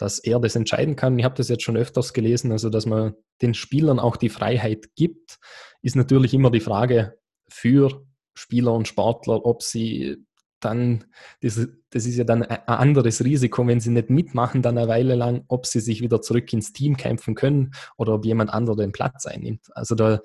dass 0.00 0.18
er 0.18 0.40
das 0.40 0.56
entscheiden 0.56 0.96
kann. 0.96 1.18
Ich 1.18 1.24
habe 1.26 1.34
das 1.34 1.50
jetzt 1.50 1.62
schon 1.62 1.76
öfters 1.76 2.14
gelesen, 2.14 2.52
also 2.52 2.70
dass 2.70 2.86
man 2.86 3.14
den 3.42 3.52
Spielern 3.52 3.98
auch 3.98 4.16
die 4.16 4.30
Freiheit 4.30 4.94
gibt, 4.96 5.38
ist 5.82 5.94
natürlich 5.94 6.32
immer 6.32 6.50
die 6.50 6.60
Frage 6.60 7.18
für 7.48 8.06
Spieler 8.34 8.72
und 8.72 8.88
Sportler, 8.88 9.44
ob 9.44 9.62
sie 9.62 10.16
dann, 10.60 11.04
das, 11.42 11.68
das 11.90 12.06
ist 12.06 12.16
ja 12.16 12.24
dann 12.24 12.42
ein 12.42 12.66
anderes 12.66 13.22
Risiko, 13.24 13.66
wenn 13.66 13.80
sie 13.80 13.90
nicht 13.90 14.08
mitmachen, 14.08 14.62
dann 14.62 14.78
eine 14.78 14.88
Weile 14.88 15.16
lang, 15.16 15.44
ob 15.48 15.66
sie 15.66 15.80
sich 15.80 16.00
wieder 16.00 16.22
zurück 16.22 16.50
ins 16.54 16.72
Team 16.72 16.96
kämpfen 16.96 17.34
können 17.34 17.72
oder 17.98 18.14
ob 18.14 18.24
jemand 18.24 18.50
anderer 18.50 18.76
den 18.76 18.92
Platz 18.92 19.26
einnimmt. 19.26 19.68
Also 19.74 19.94
da, 19.94 20.20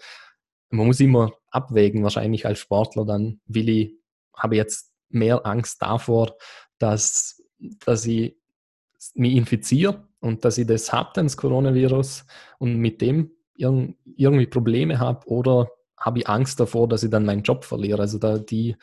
man 0.70 0.88
muss 0.88 1.02
immer 1.02 1.34
abwägen, 1.50 2.04
wahrscheinlich 2.04 2.46
als 2.46 2.60
Sportler, 2.60 3.06
dann 3.06 3.42
will 3.46 3.68
ich, 3.68 3.94
habe 4.38 4.56
jetzt 4.56 4.92
mehr 5.10 5.46
Angst 5.46 5.82
davor, 5.82 6.38
dass, 6.78 7.42
dass 7.86 8.06
ich 8.06 8.38
mich 9.14 9.36
infiziere 9.36 10.08
und 10.20 10.44
dass 10.46 10.58
ich 10.58 10.68
das 10.68 10.92
habe, 10.92 11.12
das 11.14 11.38
Coronavirus, 11.38 12.26
und 12.60 12.78
mit 12.78 13.02
dem 13.02 13.32
irgendwie 13.58 14.48
Probleme 14.48 15.00
habe 15.00 15.28
oder 15.28 15.70
habe 15.98 16.20
ich 16.20 16.30
Angst 16.30 16.60
davor, 16.60 16.88
dass 16.88 17.04
ich 17.04 17.10
dann 17.10 17.26
meinen 17.26 17.44
Job 17.44 17.64
verliere. 17.64 18.02
Also 18.02 18.20
da, 18.20 18.38
die, 18.38 18.76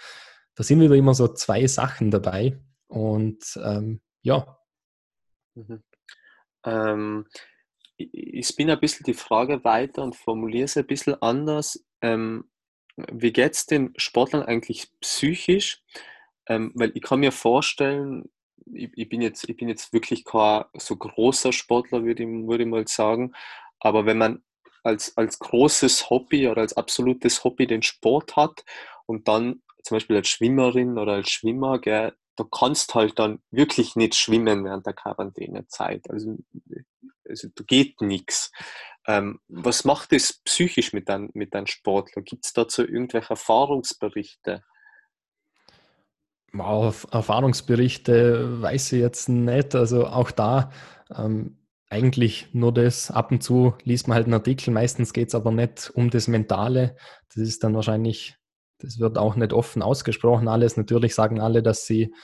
da 0.55 0.65
sind 0.65 0.81
wieder 0.81 0.95
immer 0.95 1.15
so 1.15 1.29
zwei 1.29 1.67
Sachen 1.67 2.11
dabei. 2.11 2.59
Und 2.89 3.59
ähm, 3.63 4.01
ja. 4.23 4.59
Mhm. 5.55 5.83
Ähm, 6.65 7.27
ich 7.97 8.47
spinne 8.47 8.73
ein 8.73 8.81
bisschen 8.81 9.05
die 9.05 9.15
Frage 9.15 9.63
weiter 9.65 10.03
und 10.03 10.17
formuliere 10.17 10.65
es 10.65 10.77
ein 10.77 10.87
bisschen 10.87 11.21
anders. 11.23 11.85
Ähm, 12.01 12.51
wie 12.97 13.33
geht 13.33 13.55
es 13.55 13.67
den 13.67 13.93
Sportlern 13.97 14.43
eigentlich 14.43 14.91
psychisch? 15.01 15.83
Ähm, 16.47 16.73
weil 16.75 16.93
ich 16.95 17.03
kann 17.03 17.21
mir 17.21 17.33
vorstellen, 17.33 18.31
ich, 18.73 18.91
ich, 18.95 19.09
bin 19.09 19.21
jetzt, 19.23 19.49
ich 19.49 19.57
bin 19.57 19.69
jetzt 19.69 19.93
wirklich 19.93 20.25
kein 20.25 20.65
so 20.75 20.97
großer 20.97 21.53
Sportler, 21.53 22.05
würde 22.05 22.23
ich, 22.23 22.29
würde 22.29 22.65
ich 22.65 22.71
mal 22.71 22.87
sagen. 22.87 23.33
Aber 23.81 24.07
wenn 24.07 24.19
man 24.19 24.43
als, 24.83 25.17
als 25.17 25.39
großes 25.39 26.11
Hobby 26.11 26.49
oder 26.49 26.63
als 26.63 26.77
absolutes 26.77 27.45
Hobby 27.45 27.67
den 27.67 27.83
Sport 27.83 28.37
hat 28.37 28.65
und 29.07 29.29
dann 29.29 29.63
zum 29.83 29.97
Beispiel 29.97 30.17
als 30.17 30.29
Schwimmerin 30.29 30.99
oder 30.99 31.15
als 31.15 31.31
Schwimmer, 31.31 31.81
gell, 31.81 32.13
du 32.37 32.45
kannst 32.45 32.95
halt 32.95 33.19
dann 33.19 33.43
wirklich 33.51 33.97
nicht 33.97 34.15
schwimmen 34.15 34.65
während 34.65 34.87
der 34.87 34.95
Quarantänezeit. 34.95 36.09
Also, 36.09 36.39
also 37.29 37.49
da 37.55 37.65
geht 37.65 38.01
nichts. 38.01 38.53
Ähm, 39.07 39.41
was 39.49 39.85
macht 39.85 40.13
es 40.13 40.41
psychisch 40.45 40.93
mit 40.93 41.09
deinem 41.09 41.31
mit 41.35 41.55
dein 41.55 41.67
Sportler? 41.67 42.23
Gibt 42.23 42.47
es 42.47 42.53
dazu 42.53 42.83
irgendwelche 42.83 43.31
Erfahrungsberichte? 43.31 44.63
Wow, 46.55 47.07
Erfahrungsberichte 47.11 48.61
weiß 48.61 48.93
ich 48.93 49.01
jetzt 49.01 49.29
nicht. 49.31 49.75
Also 49.75 50.07
auch 50.07 50.31
da 50.31 50.71
ähm, 51.15 51.57
eigentlich 51.89 52.49
nur 52.53 52.75
das. 52.75 53.11
Ab 53.11 53.31
und 53.31 53.43
zu 53.43 53.75
liest 53.85 54.07
man 54.07 54.17
halt 54.17 54.27
einen 54.27 54.35
Artikel. 54.35 54.71
Meistens 54.71 55.15
geht 55.15 55.29
es 55.29 55.35
aber 55.35 55.51
nicht 55.51 55.91
um 55.95 56.11
das 56.11 56.29
Mentale. 56.29 56.97
Das 57.29 57.39
ist 57.39 57.65
dann 57.65 57.75
wahrscheinlich, 57.75 58.37
das 58.79 58.99
wird 58.99 59.17
auch 59.17 59.35
nicht 59.35 59.55
offen 59.55 59.81
ausgesprochen. 59.81 60.47
Alles 60.47 60.77
natürlich 60.77 61.15
sagen 61.15 61.41
alle, 61.41 61.63
dass 61.63 61.87
sie, 61.87 62.15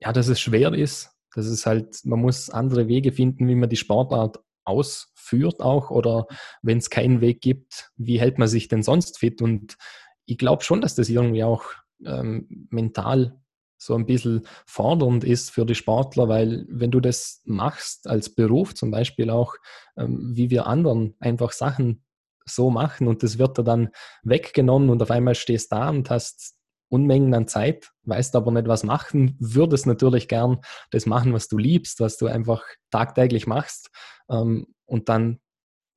ja, 0.00 0.14
dass 0.14 0.28
es 0.28 0.40
schwer 0.40 0.72
ist. 0.72 1.10
Das 1.34 1.46
ist 1.46 1.66
halt, 1.66 2.00
man 2.04 2.20
muss 2.20 2.48
andere 2.48 2.88
Wege 2.88 3.12
finden, 3.12 3.48
wie 3.48 3.54
man 3.54 3.68
die 3.68 3.76
Sportart 3.76 4.40
ausführt 4.64 5.60
auch. 5.60 5.90
Oder 5.90 6.26
wenn 6.62 6.78
es 6.78 6.88
keinen 6.88 7.20
Weg 7.20 7.42
gibt, 7.42 7.90
wie 7.96 8.18
hält 8.18 8.38
man 8.38 8.48
sich 8.48 8.68
denn 8.68 8.82
sonst 8.82 9.18
fit? 9.18 9.42
Und 9.42 9.76
ich 10.24 10.38
glaube 10.38 10.64
schon, 10.64 10.80
dass 10.80 10.94
das 10.94 11.10
irgendwie 11.10 11.44
auch 11.44 11.64
ähm, 12.04 12.68
mental 12.70 13.38
so 13.78 13.94
ein 13.94 14.06
bisschen 14.06 14.46
fordernd 14.66 15.24
ist 15.24 15.50
für 15.50 15.64
die 15.64 15.76
Sportler, 15.76 16.28
weil 16.28 16.66
wenn 16.68 16.90
du 16.90 17.00
das 17.00 17.40
machst 17.44 18.08
als 18.08 18.34
Beruf 18.34 18.74
zum 18.74 18.90
Beispiel 18.90 19.30
auch, 19.30 19.54
ähm, 19.96 20.32
wie 20.34 20.50
wir 20.50 20.66
anderen 20.66 21.14
einfach 21.20 21.52
Sachen 21.52 22.04
so 22.44 22.70
machen 22.70 23.06
und 23.08 23.22
das 23.22 23.38
wird 23.38 23.56
dir 23.56 23.64
dann 23.64 23.90
weggenommen 24.22 24.90
und 24.90 25.02
auf 25.02 25.10
einmal 25.10 25.34
stehst 25.34 25.72
da 25.72 25.88
und 25.90 26.10
hast 26.10 26.56
Unmengen 26.90 27.34
an 27.34 27.46
Zeit, 27.46 27.90
weißt 28.04 28.34
aber 28.34 28.50
nicht, 28.50 28.66
was 28.66 28.82
machen, 28.82 29.36
würdest 29.38 29.86
natürlich 29.86 30.26
gern 30.26 30.60
das 30.90 31.04
machen, 31.04 31.34
was 31.34 31.46
du 31.46 31.58
liebst, 31.58 32.00
was 32.00 32.16
du 32.16 32.26
einfach 32.26 32.64
tagtäglich 32.90 33.46
machst 33.46 33.90
ähm, 34.30 34.66
und 34.86 35.08
dann 35.08 35.40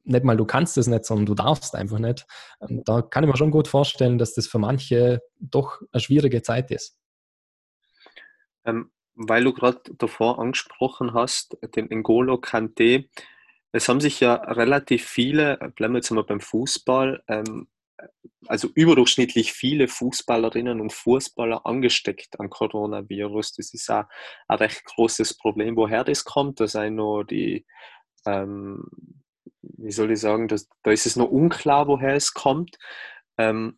nicht 0.03 0.23
mal 0.23 0.37
du 0.37 0.45
kannst 0.45 0.77
es 0.77 0.87
nicht, 0.87 1.05
sondern 1.05 1.27
du 1.27 1.35
darfst 1.35 1.75
einfach 1.75 1.99
nicht. 1.99 2.25
Und 2.59 2.87
da 2.89 3.01
kann 3.03 3.23
ich 3.23 3.29
mir 3.29 3.37
schon 3.37 3.51
gut 3.51 3.67
vorstellen, 3.67 4.17
dass 4.17 4.33
das 4.33 4.47
für 4.47 4.59
manche 4.59 5.21
doch 5.39 5.79
eine 5.91 6.01
schwierige 6.01 6.41
Zeit 6.41 6.71
ist. 6.71 6.97
Ähm, 8.65 8.91
weil 9.15 9.43
du 9.43 9.53
gerade 9.53 9.81
davor 9.97 10.39
angesprochen 10.39 11.13
hast, 11.13 11.57
den 11.75 11.89
N'Golo 11.89 12.39
Kante, 12.39 13.05
es 13.71 13.87
haben 13.87 14.01
sich 14.01 14.19
ja 14.19 14.35
relativ 14.35 15.05
viele, 15.05 15.57
bleiben 15.75 15.93
wir 15.93 15.99
jetzt 15.99 16.11
mal 16.11 16.23
beim 16.23 16.41
Fußball, 16.41 17.23
ähm, 17.27 17.67
also 18.47 18.67
überdurchschnittlich 18.73 19.53
viele 19.53 19.87
Fußballerinnen 19.87 20.81
und 20.81 20.91
Fußballer 20.91 21.65
angesteckt 21.65 22.39
an 22.39 22.49
Coronavirus. 22.49 23.53
Das 23.53 23.73
ist 23.73 23.89
auch 23.89 24.05
ein 24.47 24.57
recht 24.57 24.83
großes 24.85 25.37
Problem. 25.37 25.75
Woher 25.75 26.03
das 26.03 26.23
kommt, 26.25 26.59
da 26.59 26.67
sind 26.67 26.95
noch 26.95 27.23
die, 27.23 27.65
ähm, 28.25 28.83
wie 29.61 29.91
soll 29.91 30.11
ich 30.11 30.19
sagen, 30.19 30.47
das, 30.47 30.67
da 30.83 30.91
ist 30.91 31.05
es 31.05 31.15
noch 31.15 31.29
unklar, 31.29 31.87
woher 31.87 32.15
es 32.15 32.33
kommt. 32.33 32.77
Ähm, 33.37 33.77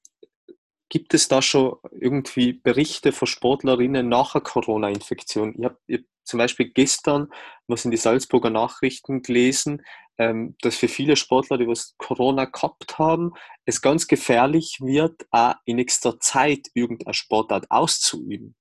Gibt 0.94 1.16
es 1.16 1.28
da 1.28 1.42
schon 1.42 1.78
irgendwie 1.90 2.54
Berichte 2.54 3.14
von 3.14 3.28
Sportlerinnen 3.28 4.08
nach 4.08 4.36
einer 4.36 4.44
Corona-Infektion? 4.44 5.56
Ich 5.58 5.66
habe 5.66 5.80
hab 5.92 6.02
zum 6.24 6.38
Beispiel 6.38 6.70
gestern 6.70 7.30
was 7.66 7.84
in 7.84 7.90
die 7.90 7.98
Salzburger 7.98 8.52
Nachrichten 8.52 9.24
gelesen, 9.24 9.82
ähm, 10.20 10.56
dass 10.62 10.76
für 10.76 10.88
viele 10.88 11.16
Sportler, 11.16 11.58
die 11.58 11.68
was 11.68 11.96
Corona 11.98 12.46
gehabt 12.46 13.00
haben, 13.00 13.34
es 13.66 13.82
ganz 13.82 14.06
gefährlich 14.06 14.82
wird, 14.82 15.26
auch 15.32 15.56
in 15.66 15.78
nächster 15.78 16.20
Zeit 16.20 16.68
irgendeine 16.76 17.16
Sportart 17.16 17.72
auszuüben. 17.72 18.54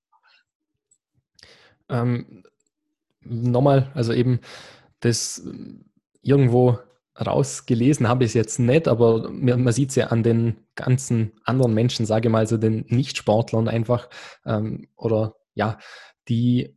Ähm, 1.91 2.45
nochmal, 3.21 3.93
also 3.95 4.15
eben 4.15 4.41
das 5.01 5.47
irgendwo 6.23 6.79
rausgelesen 7.23 8.09
habe 8.09 8.25
ich 8.25 8.31
es 8.31 8.35
jetzt 8.35 8.59
nicht, 8.59 8.89
aber 8.89 9.31
man 9.31 9.73
sieht 9.73 9.91
es 9.91 9.97
ja 9.97 10.09
an 10.09 10.23
den 10.23 10.59
ganzen 10.75 11.33
anderen 11.45 11.75
Menschen, 11.75 12.07
sage 12.07 12.29
ich 12.29 12.33
mal, 12.33 12.39
also 12.39 12.57
den 12.57 12.85
Nicht-Sportlern 12.89 13.69
einfach, 13.69 14.09
ähm, 14.45 14.89
oder 14.97 15.37
ja, 15.55 15.79
die, 16.29 16.77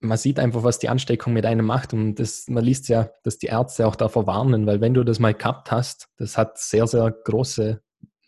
man 0.00 0.18
sieht 0.18 0.38
einfach, 0.38 0.62
was 0.64 0.78
die 0.78 0.88
Ansteckung 0.88 1.32
mit 1.32 1.46
einem 1.46 1.66
macht 1.66 1.92
und 1.92 2.16
das, 2.16 2.46
man 2.48 2.64
liest 2.64 2.88
ja, 2.88 3.10
dass 3.22 3.38
die 3.38 3.46
Ärzte 3.46 3.86
auch 3.86 3.96
davor 3.96 4.26
warnen, 4.26 4.66
weil 4.66 4.80
wenn 4.80 4.94
du 4.94 5.04
das 5.04 5.18
mal 5.18 5.34
gehabt 5.34 5.70
hast, 5.70 6.08
das 6.16 6.36
hat 6.36 6.58
sehr, 6.58 6.86
sehr 6.86 7.10
große 7.10 7.80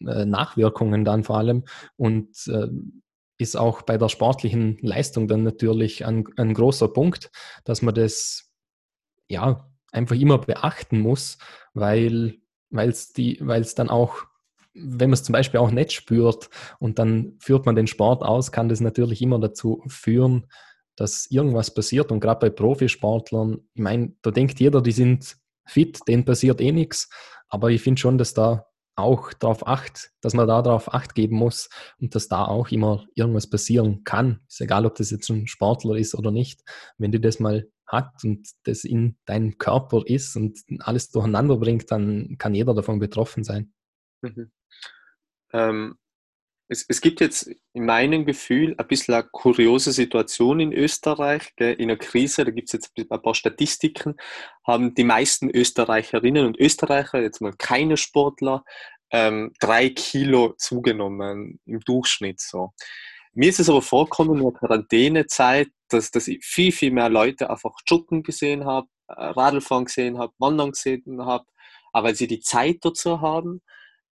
äh, 0.06 0.24
Nachwirkungen 0.24 1.04
dann 1.04 1.24
vor 1.24 1.38
allem 1.38 1.64
und 1.96 2.30
äh, 2.48 2.68
ist 3.38 3.56
auch 3.56 3.82
bei 3.82 3.98
der 3.98 4.08
sportlichen 4.08 4.78
Leistung 4.80 5.28
dann 5.28 5.42
natürlich 5.42 6.06
ein, 6.06 6.24
ein 6.36 6.54
großer 6.54 6.88
Punkt, 6.88 7.30
dass 7.64 7.82
man 7.82 7.94
das 7.94 8.50
ja 9.28 9.68
einfach 9.94 10.16
immer 10.16 10.38
beachten 10.38 11.00
muss, 11.00 11.38
weil 11.72 12.38
es 12.72 13.74
dann 13.74 13.88
auch, 13.88 14.24
wenn 14.74 15.10
man 15.10 15.14
es 15.14 15.22
zum 15.22 15.32
Beispiel 15.32 15.60
auch 15.60 15.70
nicht 15.70 15.92
spürt 15.92 16.50
und 16.80 16.98
dann 16.98 17.36
führt 17.38 17.64
man 17.64 17.76
den 17.76 17.86
Sport 17.86 18.22
aus, 18.22 18.52
kann 18.52 18.68
das 18.68 18.80
natürlich 18.80 19.22
immer 19.22 19.38
dazu 19.38 19.82
führen, 19.86 20.46
dass 20.96 21.26
irgendwas 21.30 21.72
passiert. 21.72 22.12
Und 22.12 22.20
gerade 22.20 22.40
bei 22.40 22.50
Profisportlern, 22.50 23.60
ich 23.74 23.82
meine, 23.82 24.14
da 24.22 24.30
denkt 24.30 24.60
jeder, 24.60 24.82
die 24.82 24.92
sind 24.92 25.36
fit, 25.66 26.00
denen 26.06 26.24
passiert 26.24 26.60
eh 26.60 26.72
nichts. 26.72 27.08
Aber 27.48 27.70
ich 27.70 27.82
finde 27.82 28.00
schon, 28.00 28.18
dass 28.18 28.34
da 28.34 28.66
auch 28.96 29.32
darauf 29.32 29.66
acht, 29.66 30.12
dass 30.20 30.34
man 30.34 30.46
da 30.46 30.62
darauf 30.62 30.92
acht 30.94 31.16
geben 31.16 31.36
muss 31.36 31.68
und 32.00 32.14
dass 32.14 32.28
da 32.28 32.44
auch 32.44 32.68
immer 32.68 33.06
irgendwas 33.14 33.50
passieren 33.50 34.04
kann. 34.04 34.40
Ist 34.48 34.60
egal, 34.60 34.86
ob 34.86 34.94
das 34.94 35.10
jetzt 35.10 35.28
ein 35.30 35.48
Sportler 35.48 35.96
ist 35.96 36.14
oder 36.14 36.30
nicht. 36.30 36.62
Wenn 36.96 37.10
du 37.10 37.18
das 37.18 37.40
mal 37.40 37.68
hat 37.86 38.12
und 38.24 38.48
das 38.64 38.84
in 38.84 39.16
deinem 39.26 39.58
Körper 39.58 40.02
ist 40.06 40.36
und 40.36 40.58
alles 40.80 41.10
durcheinander 41.10 41.56
bringt, 41.56 41.90
dann 41.90 42.36
kann 42.38 42.54
jeder 42.54 42.74
davon 42.74 42.98
betroffen 42.98 43.44
sein. 43.44 43.72
Mhm. 44.22 44.50
Ähm, 45.52 45.98
es, 46.68 46.84
es, 46.88 47.00
gibt 47.00 47.20
jetzt 47.20 47.50
in 47.74 47.84
meinem 47.84 48.24
Gefühl 48.24 48.74
ein 48.78 48.86
bisschen 48.86 49.14
eine 49.14 49.28
kuriose 49.30 49.92
Situation 49.92 50.60
in 50.60 50.72
Österreich. 50.72 51.54
Gell? 51.56 51.74
In 51.74 51.90
einer 51.90 51.98
Krise, 51.98 52.44
da 52.44 52.50
gibt 52.50 52.68
es 52.68 52.72
jetzt 52.72 52.92
ein 52.96 53.22
paar 53.22 53.34
Statistiken, 53.34 54.16
haben 54.66 54.94
die 54.94 55.04
meisten 55.04 55.50
Österreicherinnen 55.50 56.46
und 56.46 56.58
Österreicher, 56.58 57.20
jetzt 57.20 57.40
mal 57.40 57.52
keine 57.58 57.96
Sportler, 57.96 58.64
ähm, 59.10 59.52
drei 59.60 59.90
Kilo 59.90 60.54
zugenommen 60.56 61.60
im 61.66 61.80
Durchschnitt. 61.80 62.40
So. 62.40 62.72
Mir 63.34 63.48
ist 63.48 63.60
es 63.60 63.68
aber 63.68 63.82
vorkommen 63.82 64.38
in 64.38 64.44
der 64.44 64.52
Quarantänezeit, 64.52 65.68
dass, 65.88 66.10
dass 66.10 66.28
ich 66.28 66.44
viel, 66.44 66.72
viel 66.72 66.92
mehr 66.92 67.08
Leute 67.08 67.50
einfach 67.50 67.74
joggen 67.86 68.22
gesehen 68.22 68.64
habe, 68.64 68.88
äh, 69.08 69.14
Radlfahren 69.14 69.86
gesehen 69.86 70.18
habe, 70.18 70.32
Wandern 70.38 70.70
gesehen 70.70 71.24
habe, 71.24 71.44
aber 71.92 72.08
weil 72.08 72.14
sie 72.14 72.26
die 72.26 72.40
Zeit 72.40 72.78
dazu 72.82 73.20
haben. 73.20 73.60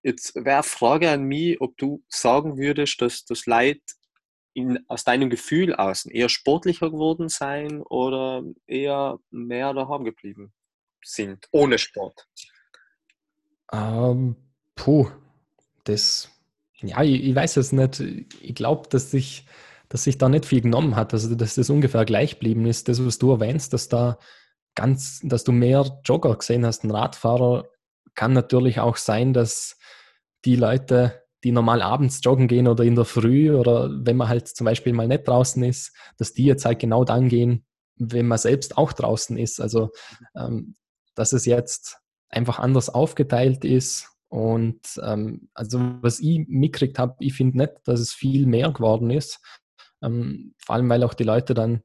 Jetzt 0.02 0.34
wäre 0.34 0.56
eine 0.56 0.62
Frage 0.62 1.10
an 1.10 1.24
mich, 1.24 1.60
ob 1.60 1.76
du 1.76 2.02
sagen 2.08 2.56
würdest, 2.56 3.02
dass 3.02 3.24
das 3.24 3.44
Leid 3.46 3.82
in, 4.54 4.78
aus 4.88 5.04
deinem 5.04 5.30
Gefühl 5.30 5.74
aus 5.74 6.06
eher 6.06 6.28
sportlicher 6.28 6.90
geworden 6.90 7.28
sein 7.28 7.82
oder 7.82 8.42
eher 8.66 9.18
mehr 9.30 9.74
daheim 9.74 10.04
geblieben 10.04 10.52
sind, 11.04 11.46
ohne 11.50 11.78
Sport? 11.78 12.26
Ähm, 13.72 14.36
puh, 14.74 15.10
das 15.84 16.30
ja, 16.82 17.02
ich, 17.02 17.24
ich 17.24 17.34
weiß 17.34 17.56
es 17.58 17.72
nicht. 17.72 18.00
Ich 18.00 18.54
glaube, 18.54 18.88
dass 18.88 19.10
sich, 19.10 19.46
dass 19.88 20.04
sich 20.04 20.18
da 20.18 20.28
nicht 20.28 20.46
viel 20.46 20.60
genommen 20.62 20.96
hat. 20.96 21.12
Also, 21.12 21.34
dass 21.34 21.54
das 21.54 21.70
ungefähr 21.70 22.04
gleich 22.04 22.34
geblieben 22.34 22.66
ist. 22.66 22.88
Das, 22.88 23.04
was 23.04 23.18
du 23.18 23.32
erwähnst, 23.32 23.72
dass 23.72 23.88
da 23.88 24.18
ganz, 24.74 25.20
dass 25.22 25.44
du 25.44 25.52
mehr 25.52 26.00
Jogger 26.04 26.36
gesehen 26.36 26.64
hast, 26.64 26.84
ein 26.84 26.90
Radfahrer, 26.90 27.68
kann 28.14 28.32
natürlich 28.32 28.80
auch 28.80 28.96
sein, 28.96 29.32
dass 29.32 29.78
die 30.44 30.56
Leute, 30.56 31.22
die 31.44 31.52
normal 31.52 31.82
abends 31.82 32.20
joggen 32.22 32.48
gehen 32.48 32.68
oder 32.68 32.84
in 32.84 32.96
der 32.96 33.04
Früh 33.04 33.54
oder 33.54 33.90
wenn 33.92 34.16
man 34.16 34.28
halt 34.28 34.48
zum 34.48 34.64
Beispiel 34.64 34.92
mal 34.92 35.08
nicht 35.08 35.28
draußen 35.28 35.62
ist, 35.62 35.94
dass 36.18 36.32
die 36.32 36.44
jetzt 36.44 36.64
halt 36.64 36.78
genau 36.78 37.04
dann 37.04 37.28
gehen, 37.28 37.64
wenn 37.96 38.26
man 38.26 38.38
selbst 38.38 38.76
auch 38.76 38.92
draußen 38.92 39.36
ist. 39.36 39.60
Also, 39.60 39.90
ähm, 40.34 40.76
dass 41.14 41.32
es 41.32 41.44
jetzt 41.44 41.98
einfach 42.30 42.58
anders 42.58 42.88
aufgeteilt 42.88 43.64
ist 43.64 44.09
Und 44.30 44.80
ähm, 45.02 45.50
also 45.54 45.80
was 46.00 46.20
ich 46.20 46.46
mitgekriegt 46.48 46.98
habe, 46.98 47.16
ich 47.18 47.34
finde 47.34 47.58
nicht, 47.58 47.72
dass 47.84 48.00
es 48.00 48.12
viel 48.12 48.46
mehr 48.46 48.70
geworden 48.70 49.10
ist. 49.10 49.40
Ähm, 50.02 50.54
vor 50.64 50.76
allem, 50.76 50.88
weil 50.88 51.04
auch 51.04 51.14
die 51.14 51.24
Leute 51.24 51.52
dann 51.52 51.82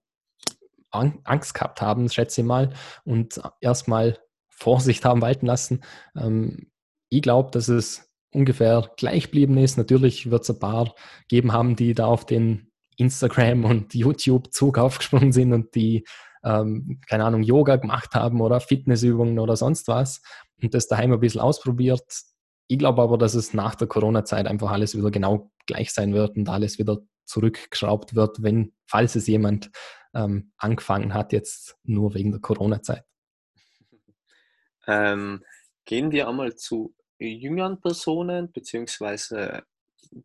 Angst 0.91 1.53
gehabt 1.53 1.81
haben, 1.81 2.07
schätze 2.07 2.41
ich 2.41 2.47
mal, 2.47 2.73
und 3.03 3.41
erstmal 3.59 4.17
Vorsicht 4.47 5.03
haben 5.03 5.21
walten 5.21 5.47
lassen. 5.47 5.83
Ähm, 6.15 6.71
ich 7.09 7.21
glaube, 7.21 7.51
dass 7.51 7.67
es 7.67 8.09
ungefähr 8.31 8.89
gleich 8.97 9.25
geblieben 9.25 9.57
ist. 9.57 9.77
Natürlich 9.77 10.29
wird 10.29 10.43
es 10.43 10.49
ein 10.49 10.59
paar 10.59 10.93
geben 11.27 11.51
haben, 11.51 11.75
die 11.75 11.93
da 11.93 12.05
auf 12.05 12.25
den 12.25 12.71
Instagram 12.97 13.65
und 13.65 13.93
YouTube-Zug 13.93 14.77
aufgesprungen 14.77 15.31
sind 15.31 15.51
und 15.51 15.75
die, 15.75 16.05
ähm, 16.43 17.01
keine 17.07 17.25
Ahnung, 17.25 17.43
Yoga 17.43 17.77
gemacht 17.77 18.13
haben 18.13 18.41
oder 18.41 18.59
Fitnessübungen 18.59 19.39
oder 19.39 19.55
sonst 19.55 19.87
was 19.87 20.21
und 20.61 20.73
das 20.73 20.87
daheim 20.87 21.11
ein 21.11 21.19
bisschen 21.19 21.41
ausprobiert. 21.41 22.03
Ich 22.67 22.79
glaube 22.79 23.01
aber, 23.01 23.17
dass 23.17 23.35
es 23.35 23.53
nach 23.53 23.75
der 23.75 23.87
Corona-Zeit 23.87 24.47
einfach 24.47 24.71
alles 24.71 24.97
wieder 24.97 25.11
genau 25.11 25.51
gleich 25.67 25.93
sein 25.93 26.13
wird 26.13 26.37
und 26.37 26.49
alles 26.49 26.79
wieder 26.79 26.99
zurückgeschraubt 27.25 28.15
wird, 28.15 28.41
wenn, 28.41 28.73
falls 28.85 29.15
es 29.15 29.27
jemand 29.27 29.71
ähm, 30.13 30.51
angefangen 30.57 31.13
hat, 31.13 31.33
jetzt 31.33 31.77
nur 31.83 32.13
wegen 32.13 32.31
der 32.31 32.41
Corona-Zeit. 32.41 33.03
Ähm, 34.87 35.43
gehen 35.85 36.11
wir 36.11 36.27
einmal 36.27 36.53
zu 36.53 36.93
jüngeren 37.17 37.81
Personen, 37.81 38.51
beziehungsweise 38.51 39.63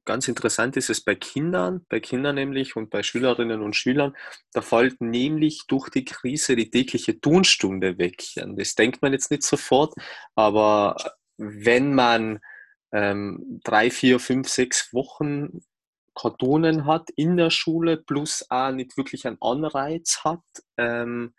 ganz 0.05 0.29
interessant 0.29 0.77
ist 0.77 0.91
es 0.91 1.03
bei 1.03 1.15
Kindern, 1.15 1.85
bei 1.89 2.01
Kindern 2.01 2.35
nämlich 2.35 2.77
und 2.77 2.91
bei 2.91 3.03
Schülerinnen 3.03 3.63
und 3.63 3.77
Schülern, 3.77 4.17
da 4.53 4.61
fällt 4.61 5.01
nämlich 5.01 5.65
durch 5.67 5.89
die 5.89 6.05
Krise 6.05 6.57
die 6.57 6.71
tägliche 6.71 7.21
Turnstunde 7.21 7.99
weg. 7.99 8.23
Das 8.37 8.75
denkt 8.75 9.03
man 9.03 9.13
jetzt 9.13 9.31
nicht 9.31 9.43
sofort, 9.43 9.95
aber 10.35 10.97
wenn 11.41 11.95
man 11.95 12.41
ähm, 12.93 13.61
drei, 13.65 13.91
vier, 13.91 14.21
fünf, 14.21 14.49
sechs 14.49 14.93
Wochen 14.93 15.63
Kartonen 16.15 16.85
hat 16.85 17.09
in 17.11 17.37
der 17.37 17.51
Schule, 17.51 17.97
plus 17.97 18.45
auch 18.51 18.73
nicht 18.73 18.97
wirklich 18.97 19.27
einen 19.27 19.41
Anreiz 19.41 20.21
hat, 20.25 20.43
ähm, 20.77 21.35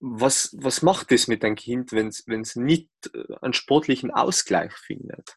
was, 0.00 0.54
was 0.58 0.82
macht 0.82 1.10
das 1.10 1.28
mit 1.28 1.44
einem 1.44 1.54
Kind, 1.54 1.92
wenn 1.92 2.08
es 2.08 2.56
nicht 2.56 2.90
äh, 3.14 3.34
einen 3.40 3.52
sportlichen 3.52 4.10
Ausgleich 4.10 4.72
findet? 4.72 5.36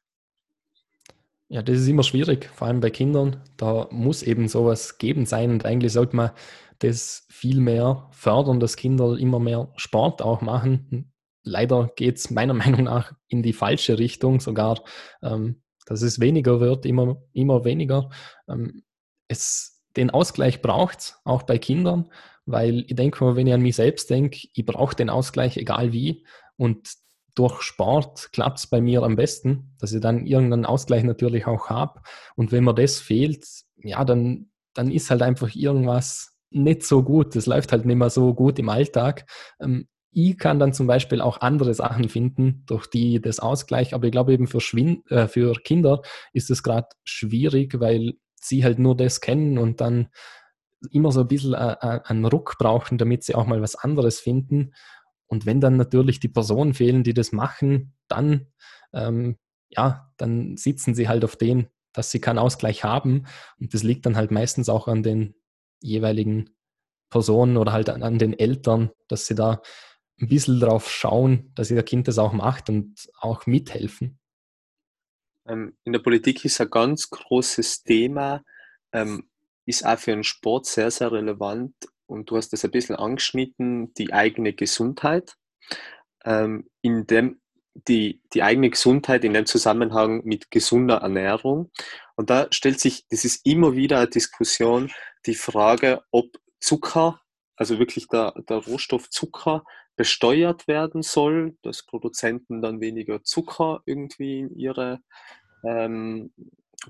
Ja, 1.50 1.62
das 1.64 1.80
ist 1.80 1.88
immer 1.88 2.04
schwierig, 2.04 2.50
vor 2.54 2.68
allem 2.68 2.80
bei 2.80 2.92
Kindern. 2.92 3.44
Da 3.58 3.88
muss 3.92 4.22
eben 4.22 4.48
sowas 4.48 4.98
geben 4.98 5.26
sein 5.26 5.52
und 5.52 5.66
eigentlich 5.66 5.94
sollte 5.94 6.16
man 6.16 6.32
das 6.80 7.26
viel 7.30 7.60
mehr 7.60 8.08
fördern, 8.12 8.60
dass 8.60 8.76
Kinder 8.76 9.18
immer 9.18 9.40
mehr 9.40 9.72
Sport 9.76 10.22
auch 10.22 10.42
machen. 10.42 11.09
Leider 11.44 11.92
geht 11.96 12.18
es 12.18 12.30
meiner 12.30 12.54
Meinung 12.56 12.84
nach 12.84 13.14
in 13.28 13.44
die 13.44 13.54
falsche 13.54 14.00
Richtung, 14.00 14.40
sogar, 14.40 14.84
ähm, 15.22 15.62
dass 15.86 16.02
es 16.02 16.20
weniger 16.20 16.60
wird, 16.60 16.86
immer, 16.86 17.22
immer 17.34 17.66
weniger. 17.66 18.10
Ähm, 18.48 18.84
es, 19.28 19.82
den 19.96 20.10
Ausgleich 20.10 20.62
braucht 20.62 21.00
es, 21.00 21.16
auch 21.24 21.44
bei 21.44 21.58
Kindern, 21.58 22.12
weil 22.46 22.86
ich 22.88 22.96
denke 22.96 23.24
mal, 23.24 23.36
wenn 23.36 23.48
ich 23.48 23.54
an 23.54 23.62
mich 23.62 23.76
selbst 23.76 24.10
denke, 24.10 24.48
ich 24.54 24.66
brauche 24.66 24.96
den 24.96 25.10
Ausgleich, 25.10 25.58
egal 25.58 25.94
wie. 25.94 26.26
Und 26.58 26.90
durch 27.36 27.62
Sport 27.62 28.32
klappt 28.34 28.60
es 28.60 28.68
bei 28.68 28.82
mir 28.82 29.04
am 29.04 29.16
besten, 29.16 29.76
dass 29.80 29.94
ich 29.94 30.02
dann 30.02 30.26
irgendeinen 30.26 30.66
Ausgleich 30.66 31.04
natürlich 31.04 31.48
auch 31.48 31.70
habe. 31.70 32.02
Und 32.36 32.52
wenn 32.52 32.64
mir 32.64 32.74
das 32.74 33.00
fehlt, 33.00 33.46
ja, 33.78 34.04
dann, 34.04 34.52
dann 34.74 34.92
ist 34.92 35.10
halt 35.10 35.22
einfach 35.22 35.56
irgendwas 35.56 36.38
nicht 36.50 36.84
so 36.84 37.04
gut. 37.04 37.36
Das 37.36 37.46
läuft 37.46 37.72
halt 37.72 37.86
nicht 37.86 37.96
mehr 37.96 38.10
so 38.10 38.34
gut 38.34 38.60
im 38.60 38.70
Alltag. 38.70 39.26
Ähm, 39.62 39.88
ich 40.12 40.38
kann 40.38 40.60
dann 40.60 40.74
zum 40.74 40.88
Beispiel 40.88 41.22
auch 41.22 41.42
andere 41.42 41.74
Sachen 41.74 42.10
finden, 42.10 42.64
durch 42.66 42.88
die 42.88 43.22
das 43.22 43.40
Ausgleich, 43.40 43.94
aber 43.94 44.06
ich 44.06 44.12
glaube 44.12 44.34
eben 44.34 44.48
für, 44.48 44.62
Schwin 44.62 45.04
äh, 45.10 45.28
für 45.28 45.54
Kinder 45.54 46.02
ist 46.34 46.50
es 46.50 46.64
gerade 46.64 46.88
schwierig, 47.04 47.80
weil 47.80 48.14
sie 48.36 48.64
halt 48.64 48.80
nur 48.80 48.96
das 48.96 49.22
kennen 49.22 49.58
und 49.58 49.82
dann 49.82 50.10
immer 50.92 51.12
so 51.12 51.22
ein 51.22 51.28
bisschen 51.28 51.54
äh, 51.54 51.76
äh, 51.82 52.00
einen 52.06 52.26
Ruck 52.26 52.56
brauchen, 52.58 52.98
damit 52.98 53.24
sie 53.24 53.36
auch 53.36 53.46
mal 53.46 53.62
was 53.62 53.76
anderes 53.76 54.20
finden. 54.20 54.74
Und 55.28 55.46
wenn 55.46 55.62
dann 55.62 55.78
natürlich 55.78 56.20
die 56.20 56.30
Personen 56.30 56.74
fehlen, 56.74 57.04
die 57.04 57.14
das 57.14 57.32
machen, 57.32 57.94
dann, 58.08 58.48
ähm, 58.94 59.38
ja, 59.70 60.12
dann 60.18 60.58
sitzen 60.58 60.96
sie 60.96 61.08
halt 61.08 61.24
auf 61.24 61.36
den, 61.36 61.68
dass 61.94 62.12
sie 62.12 62.22
keinen 62.22 62.40
Ausgleich 62.40 62.84
haben. 62.84 63.26
Und 63.60 63.74
das 63.74 63.84
liegt 63.84 64.06
dann 64.06 64.16
halt 64.16 64.32
meistens 64.32 64.70
auch 64.70 64.88
an 64.88 65.04
den 65.04 65.36
jeweiligen 65.82 66.50
Personen 67.10 67.58
oder 67.58 67.74
halt 67.74 67.90
an, 67.90 68.02
an 68.02 68.18
den 68.18 68.38
Eltern, 68.38 68.92
dass 69.08 69.28
sie 69.28 69.36
da 69.36 69.62
ein 70.22 70.28
bisschen 70.28 70.60
drauf 70.60 70.90
schauen, 70.90 71.52
dass 71.56 71.72
ihr 71.72 71.82
Kind 71.84 72.08
das 72.08 72.18
auch 72.18 72.34
macht 72.34 72.70
und 72.70 73.10
auch 73.20 73.46
mithelfen. 73.46 74.20
Ähm, 75.48 75.78
in 75.84 75.94
der 75.94 76.00
Politik 76.00 76.46
ist 76.46 76.62
ein 76.62 76.70
ganz 76.70 77.10
großes 77.10 77.84
Thema, 77.84 78.44
ähm, 78.92 79.30
ist 79.66 79.86
auch 79.86 80.00
für 80.00 80.12
den 80.12 80.24
Sport 80.24 80.66
sehr, 80.66 80.92
sehr 80.92 81.12
relevant 81.12 81.74
und 82.06 82.30
du 82.30 82.38
hast 82.38 82.50
das 82.54 82.66
ein 82.66 82.72
bisschen 82.72 82.96
angeschnitten, 82.96 83.94
die 83.94 84.14
eigene 84.14 84.54
Gesundheit. 84.54 85.36
Ähm, 86.26 86.70
in 86.82 87.08
dem, 87.08 87.40
die, 87.88 88.22
die 88.34 88.44
eigene 88.44 88.70
Gesundheit 88.70 89.24
in 89.24 89.34
dem 89.34 89.46
Zusammenhang 89.46 90.24
mit 90.26 90.52
gesunder 90.52 90.98
Ernährung. 90.98 91.72
Und 92.16 92.30
da 92.30 92.48
stellt 92.52 92.80
sich, 92.80 93.06
das 93.10 93.26
ist 93.26 93.46
immer 93.46 93.76
wieder 93.76 94.00
eine 94.00 94.10
Diskussion, 94.10 94.92
die 95.26 95.36
Frage, 95.36 96.02
ob 96.12 96.28
Zucker, 96.60 97.22
also 97.60 97.78
wirklich 97.78 98.08
der, 98.08 98.34
der 98.48 98.58
Rohstoff 98.58 99.10
Zucker, 99.10 99.64
besteuert 99.98 100.66
werden 100.70 101.02
soll, 101.02 101.58
dass 101.62 101.86
Produzenten 101.86 102.62
dann 102.62 102.80
weniger 102.80 103.22
Zucker 103.22 103.82
irgendwie 103.86 104.40
in 104.40 104.56
ihre 104.56 105.02
ähm, 105.66 106.32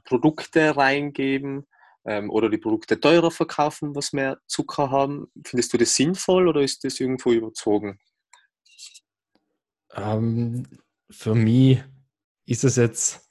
Produkte 0.04 0.78
reingeben 0.78 1.66
ähm, 2.06 2.30
oder 2.30 2.50
die 2.50 2.60
Produkte 2.60 3.00
teurer 3.00 3.32
verkaufen, 3.32 3.96
was 3.96 4.14
mehr 4.14 4.38
Zucker 4.46 4.92
haben. 4.92 5.26
Findest 5.44 5.74
du 5.74 5.80
das 5.80 5.96
sinnvoll 5.96 6.48
oder 6.48 6.62
ist 6.62 6.84
das 6.84 7.00
irgendwo 7.00 7.32
überzogen? 7.32 7.98
Ähm, 9.96 10.68
für 11.10 11.34
mich 11.34 11.84
ist 12.46 12.64
es 12.64 12.76
jetzt, 12.76 13.28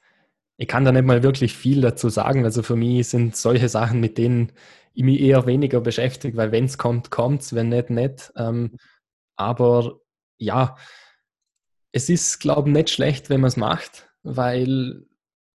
ich 0.56 0.66
kann 0.66 0.84
da 0.84 0.90
nicht 0.90 1.04
mal 1.04 1.22
wirklich 1.22 1.56
viel 1.56 1.82
dazu 1.82 2.08
sagen. 2.08 2.44
Also 2.44 2.64
für 2.64 2.74
mich 2.74 3.06
sind 3.06 3.36
solche 3.36 3.68
Sachen, 3.68 4.00
mit 4.00 4.18
denen 4.18 4.50
mich 5.04 5.20
eher 5.20 5.46
weniger 5.46 5.80
beschäftige, 5.80 6.36
weil 6.36 6.52
wenn 6.52 6.64
es 6.64 6.78
kommt, 6.78 7.10
kommt 7.10 7.42
es, 7.42 7.54
wenn 7.54 7.68
nicht, 7.68 7.90
nicht. 7.90 8.32
Ähm, 8.36 8.76
aber 9.36 10.00
ja, 10.38 10.76
es 11.92 12.08
ist, 12.08 12.40
glaube 12.40 12.68
ich, 12.68 12.74
nicht 12.74 12.90
schlecht, 12.90 13.30
wenn 13.30 13.40
man 13.40 13.48
es 13.48 13.56
macht, 13.56 14.10
weil 14.22 15.06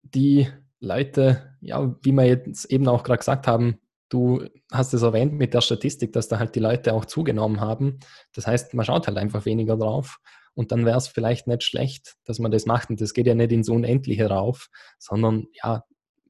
die 0.02 0.48
Leute, 0.80 1.56
ja, 1.60 1.94
wie 2.02 2.12
wir 2.12 2.26
jetzt 2.26 2.64
eben 2.66 2.88
auch 2.88 3.04
gerade 3.04 3.18
gesagt 3.18 3.46
haben, 3.46 3.78
du 4.08 4.44
hast 4.70 4.92
es 4.92 5.02
erwähnt 5.02 5.34
mit 5.34 5.54
der 5.54 5.60
Statistik, 5.60 6.12
dass 6.12 6.28
da 6.28 6.38
halt 6.38 6.54
die 6.54 6.60
Leute 6.60 6.92
auch 6.92 7.04
zugenommen 7.04 7.60
haben. 7.60 8.00
Das 8.34 8.46
heißt, 8.46 8.74
man 8.74 8.84
schaut 8.84 9.06
halt 9.06 9.16
einfach 9.16 9.44
weniger 9.46 9.76
drauf. 9.76 10.18
Und 10.54 10.70
dann 10.70 10.84
wäre 10.84 10.98
es 10.98 11.08
vielleicht 11.08 11.46
nicht 11.46 11.62
schlecht, 11.62 12.16
dass 12.24 12.38
man 12.38 12.50
das 12.50 12.66
macht. 12.66 12.90
Und 12.90 13.00
das 13.00 13.14
geht 13.14 13.26
ja 13.26 13.34
nicht 13.34 13.52
ins 13.52 13.70
Unendliche 13.70 14.28
rauf, 14.28 14.68
sondern 14.98 15.46
ja, 15.54 15.84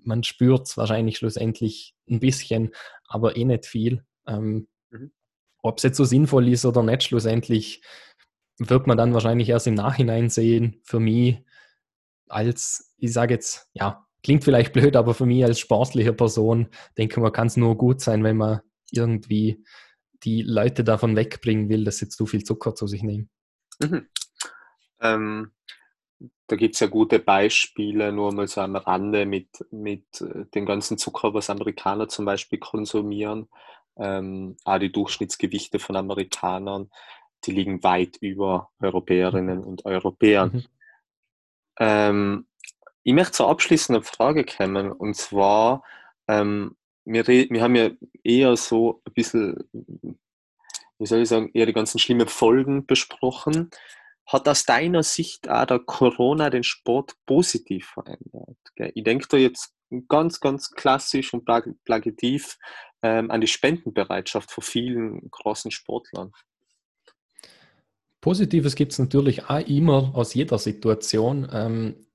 man 0.05 0.23
spürt 0.23 0.69
es 0.69 0.77
wahrscheinlich 0.77 1.19
schlussendlich 1.19 1.95
ein 2.09 2.21
bisschen, 2.21 2.75
aber 3.07 3.37
eh 3.37 3.45
nicht 3.45 3.67
viel. 3.67 4.05
Ähm, 4.27 4.69
mhm. 4.91 5.13
Ob 5.63 5.79
es 5.79 5.85
jetzt 5.85 5.97
so 5.97 6.05
sinnvoll 6.05 6.49
ist 6.49 6.65
oder 6.65 6.83
nicht, 6.83 7.05
schlussendlich 7.05 7.83
wird 8.59 8.87
man 8.87 8.97
dann 8.97 9.15
wahrscheinlich 9.15 9.49
erst 9.49 9.67
im 9.67 9.75
Nachhinein 9.75 10.29
sehen. 10.29 10.81
Für 10.85 11.01
mich 11.01 11.43
als, 12.29 12.95
ich 12.99 13.13
sage 13.13 13.35
jetzt, 13.35 13.69
ja, 13.73 14.07
Klingt 14.23 14.45
vielleicht 14.45 14.73
blöd, 14.73 14.95
aber 14.97 15.15
für 15.15 15.27
mich 15.27 15.45
als 15.45 15.59
sportliche 15.59 16.13
Person 16.13 16.69
denke 16.97 17.21
man, 17.21 17.33
kann 17.33 17.49
es 17.49 17.57
nur 17.57 17.77
gut 17.77 18.01
sein, 18.01 18.23
wenn 18.23 18.37
man 18.37 18.61
irgendwie 18.93 19.65
die 20.23 20.43
Leute 20.43 20.85
davon 20.85 21.17
wegbringen 21.17 21.69
will, 21.69 21.85
dass 21.85 21.99
sie 21.99 22.09
zu 22.09 22.27
viel 22.27 22.45
Zucker 22.45 22.75
zu 22.75 22.87
sich 22.87 23.03
nehmen. 23.03 23.31
Mhm. 23.81 24.07
Ähm, 25.01 25.51
da 26.47 26.57
gibt 26.57 26.75
es 26.75 26.81
ja 26.81 26.87
gute 26.87 27.19
Beispiele, 27.19 28.13
nur 28.13 28.33
mal 28.33 28.47
so 28.47 28.61
am 28.61 28.77
Rande 28.77 29.27
mit, 29.27 29.49
mit 29.71 30.21
äh, 30.21 30.45
dem 30.55 30.67
ganzen 30.67 30.99
Zucker, 30.99 31.35
was 31.35 31.51
Amerikaner 31.51 32.09
zum 32.09 32.25
Beispiel 32.25 32.59
konsumieren. 32.59 33.49
Ähm, 33.97 34.57
auch 34.65 34.79
die 34.79 34.93
Durchschnittsgewichte 34.93 35.79
von 35.79 35.97
Amerikanern, 35.97 36.91
die 37.45 37.53
liegen 37.53 37.83
weit 37.83 38.17
über 38.19 38.71
Europäerinnen 38.81 39.61
mhm. 39.61 39.65
und 39.65 39.85
Europäern. 39.85 40.53
Mhm. 40.53 40.65
Ähm, 41.79 42.47
ich 43.03 43.15
möchte 43.15 43.33
zur 43.33 43.49
abschließenden 43.49 44.05
Frage 44.05 44.45
kommen 44.45 44.93
und 44.93 45.17
zwar, 45.17 45.83
ähm, 46.29 46.77
wir, 47.05 47.27
wir 47.27 47.63
haben 47.63 47.75
ja 47.75 47.91
eher 48.23 48.57
so 48.57 49.03
ein 49.05 49.13
bisschen, 49.13 49.57
wie 50.99 51.07
soll 51.07 51.23
ich 51.23 51.29
sagen, 51.29 51.51
eher 51.53 51.67
die 51.67 51.73
ganzen 51.73 51.99
schlimmen 51.99 52.29
Folgen 52.29 52.87
besprochen. 52.87 53.71
Hat 54.27 54.49
aus 54.49 54.65
deiner 54.65 55.03
Sicht 55.03 55.49
auch 55.49 55.67
der 55.67 55.81
Corona 55.81 56.49
den 56.51 56.63
Sport 56.63 57.15
positiv 57.27 57.89
verändert? 57.89 58.57
Ich 58.95 59.05
denke 59.05 59.27
da 59.29 59.37
jetzt 59.37 59.75
ganz, 60.09 60.41
ganz 60.41 60.71
klassisch 60.71 61.35
und 61.35 61.45
plakativ 61.85 62.57
ähm, 63.03 63.31
an 63.31 63.41
die 63.41 63.47
Spendenbereitschaft 63.47 64.51
von 64.51 64.63
vielen 64.63 65.31
großen 65.31 65.71
Sportlern. 65.71 66.33
Positives 68.21 68.77
gibt 68.77 68.93
es 68.93 68.99
natürlich 68.99 69.51
auch 69.51 69.67
immer 69.67 70.13
aus 70.15 70.35
jeder 70.35 70.59
Situation. 70.59 71.49
Ähm, 71.53 72.07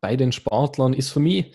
bei 0.00 0.16
den 0.16 0.32
Sportlern 0.32 0.92
ist 0.92 1.10
für 1.10 1.20
mich 1.20 1.52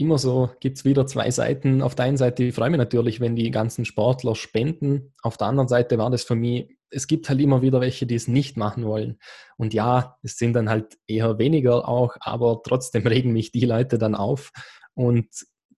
immer 0.00 0.18
so, 0.18 0.50
gibt 0.60 0.78
es 0.78 0.84
wieder 0.84 1.06
zwei 1.06 1.30
Seiten. 1.30 1.82
Auf 1.82 1.94
der 1.94 2.06
einen 2.06 2.16
Seite 2.16 2.44
ich 2.44 2.54
freue 2.54 2.70
mich 2.70 2.78
natürlich, 2.78 3.20
wenn 3.20 3.36
die 3.36 3.50
ganzen 3.50 3.84
Sportler 3.84 4.34
spenden. 4.34 5.14
Auf 5.22 5.36
der 5.36 5.48
anderen 5.48 5.68
Seite 5.68 5.98
war 5.98 6.10
das 6.10 6.24
für 6.24 6.34
mich, 6.34 6.76
es 6.90 7.06
gibt 7.06 7.28
halt 7.28 7.40
immer 7.40 7.62
wieder 7.62 7.80
welche, 7.80 8.06
die 8.06 8.14
es 8.14 8.28
nicht 8.28 8.56
machen 8.56 8.84
wollen. 8.84 9.18
Und 9.56 9.74
ja, 9.74 10.18
es 10.22 10.36
sind 10.38 10.54
dann 10.54 10.68
halt 10.68 10.98
eher 11.06 11.38
weniger 11.38 11.88
auch, 11.88 12.16
aber 12.20 12.62
trotzdem 12.64 13.06
regen 13.06 13.32
mich 13.32 13.52
die 13.52 13.64
Leute 13.64 13.98
dann 13.98 14.14
auf. 14.14 14.50
Und 14.94 15.28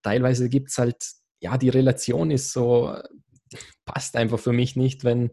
teilweise 0.03 0.49
gibt 0.49 0.71
es 0.71 0.79
halt, 0.79 1.05
ja, 1.41 1.59
die 1.59 1.69
Relation 1.69 2.31
ist 2.31 2.53
so, 2.53 2.97
passt 3.85 4.17
einfach 4.17 4.39
für 4.39 4.53
mich 4.53 4.77
nicht, 4.77 5.05
wenn 5.05 5.33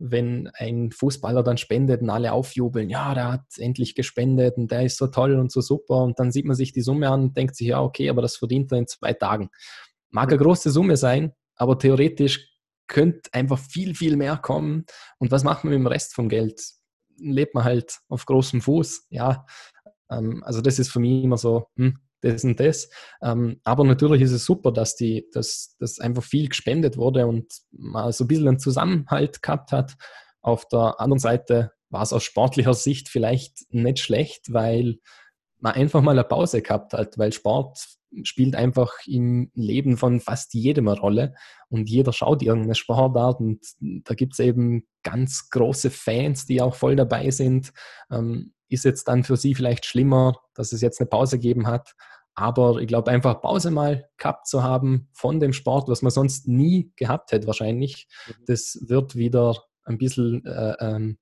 wenn 0.00 0.50
ein 0.54 0.90
Fußballer 0.92 1.42
dann 1.42 1.58
spendet 1.58 2.00
und 2.00 2.08
alle 2.08 2.32
aufjubeln, 2.32 2.88
ja, 2.88 3.14
der 3.14 3.32
hat 3.32 3.44
endlich 3.58 3.94
gespendet 3.94 4.56
und 4.56 4.70
der 4.70 4.84
ist 4.84 4.96
so 4.96 5.06
toll 5.08 5.34
und 5.34 5.52
so 5.52 5.60
super. 5.60 6.02
Und 6.02 6.18
dann 6.18 6.32
sieht 6.32 6.46
man 6.46 6.56
sich 6.56 6.72
die 6.72 6.80
Summe 6.80 7.10
an 7.10 7.22
und 7.24 7.36
denkt 7.36 7.54
sich, 7.54 7.68
ja, 7.68 7.82
okay, 7.82 8.08
aber 8.08 8.22
das 8.22 8.36
verdient 8.36 8.72
er 8.72 8.78
in 8.78 8.86
zwei 8.86 9.12
Tagen. 9.12 9.50
Mag 10.08 10.30
eine 10.30 10.38
große 10.38 10.70
Summe 10.70 10.96
sein, 10.96 11.32
aber 11.54 11.78
theoretisch 11.78 12.48
könnte 12.86 13.30
einfach 13.34 13.58
viel, 13.58 13.94
viel 13.94 14.16
mehr 14.16 14.38
kommen. 14.38 14.86
Und 15.18 15.30
was 15.30 15.44
macht 15.44 15.64
man 15.64 15.72
mit 15.72 15.80
dem 15.80 15.86
Rest 15.86 16.14
vom 16.14 16.30
Geld? 16.30 16.62
Lebt 17.18 17.54
man 17.54 17.64
halt 17.64 17.98
auf 18.08 18.24
großem 18.24 18.62
Fuß, 18.62 19.06
ja. 19.10 19.44
Ähm, 20.10 20.42
also 20.44 20.62
das 20.62 20.78
ist 20.78 20.90
für 20.90 21.00
mich 21.00 21.22
immer 21.22 21.36
so, 21.36 21.68
hm, 21.76 21.98
das 22.20 22.44
und 22.44 22.60
das. 22.60 22.88
Ähm, 23.22 23.60
aber 23.64 23.84
natürlich 23.84 24.22
ist 24.22 24.32
es 24.32 24.44
super, 24.44 24.72
dass, 24.72 24.96
die, 24.96 25.28
dass, 25.32 25.76
dass 25.78 26.00
einfach 26.00 26.22
viel 26.22 26.48
gespendet 26.48 26.96
wurde 26.96 27.26
und 27.26 27.52
man 27.70 28.12
so 28.12 28.24
ein 28.24 28.28
bisschen 28.28 28.48
einen 28.48 28.58
Zusammenhalt 28.58 29.42
gehabt 29.42 29.72
hat. 29.72 29.96
Auf 30.40 30.66
der 30.68 31.00
anderen 31.00 31.18
Seite 31.18 31.72
war 31.90 32.02
es 32.02 32.12
aus 32.12 32.22
sportlicher 32.22 32.74
Sicht 32.74 33.08
vielleicht 33.08 33.66
nicht 33.70 33.98
schlecht, 33.98 34.52
weil 34.52 34.98
man 35.58 35.74
einfach 35.74 36.00
mal 36.00 36.12
eine 36.12 36.24
Pause 36.24 36.62
gehabt 36.62 36.92
hat, 36.92 37.18
weil 37.18 37.32
Sport 37.32 37.78
spielt 38.22 38.56
einfach 38.56 38.92
im 39.06 39.50
Leben 39.54 39.96
von 39.96 40.20
fast 40.20 40.54
jedem 40.54 40.88
eine 40.88 40.98
Rolle 40.98 41.34
und 41.68 41.88
jeder 41.88 42.12
schaut 42.12 42.42
irgendeine 42.42 42.74
Sportart 42.74 43.40
und 43.40 43.60
da 43.80 44.14
gibt 44.14 44.32
es 44.34 44.38
eben 44.40 44.86
ganz 45.02 45.48
große 45.50 45.90
Fans, 45.90 46.46
die 46.46 46.60
auch 46.60 46.74
voll 46.74 46.96
dabei 46.96 47.30
sind. 47.30 47.72
Ähm, 48.10 48.52
ist 48.68 48.84
jetzt 48.84 49.08
dann 49.08 49.24
für 49.24 49.36
sie 49.36 49.54
vielleicht 49.54 49.84
schlimmer, 49.84 50.40
dass 50.54 50.72
es 50.72 50.80
jetzt 50.80 51.00
eine 51.00 51.08
Pause 51.08 51.38
gegeben 51.38 51.66
hat. 51.66 51.94
Aber 52.34 52.78
ich 52.80 52.86
glaube, 52.86 53.10
einfach 53.10 53.40
Pause 53.40 53.70
mal 53.70 54.08
gehabt 54.16 54.46
zu 54.46 54.62
haben 54.62 55.08
von 55.12 55.40
dem 55.40 55.52
Sport, 55.52 55.88
was 55.88 56.02
man 56.02 56.12
sonst 56.12 56.46
nie 56.46 56.92
gehabt 56.96 57.32
hätte 57.32 57.46
wahrscheinlich, 57.46 58.08
mhm. 58.26 58.44
das 58.46 58.78
wird 58.86 59.16
wieder 59.16 59.56
ein 59.84 59.98
bisschen, 59.98 60.44
äh, 60.46 60.74
ähm, 60.80 61.18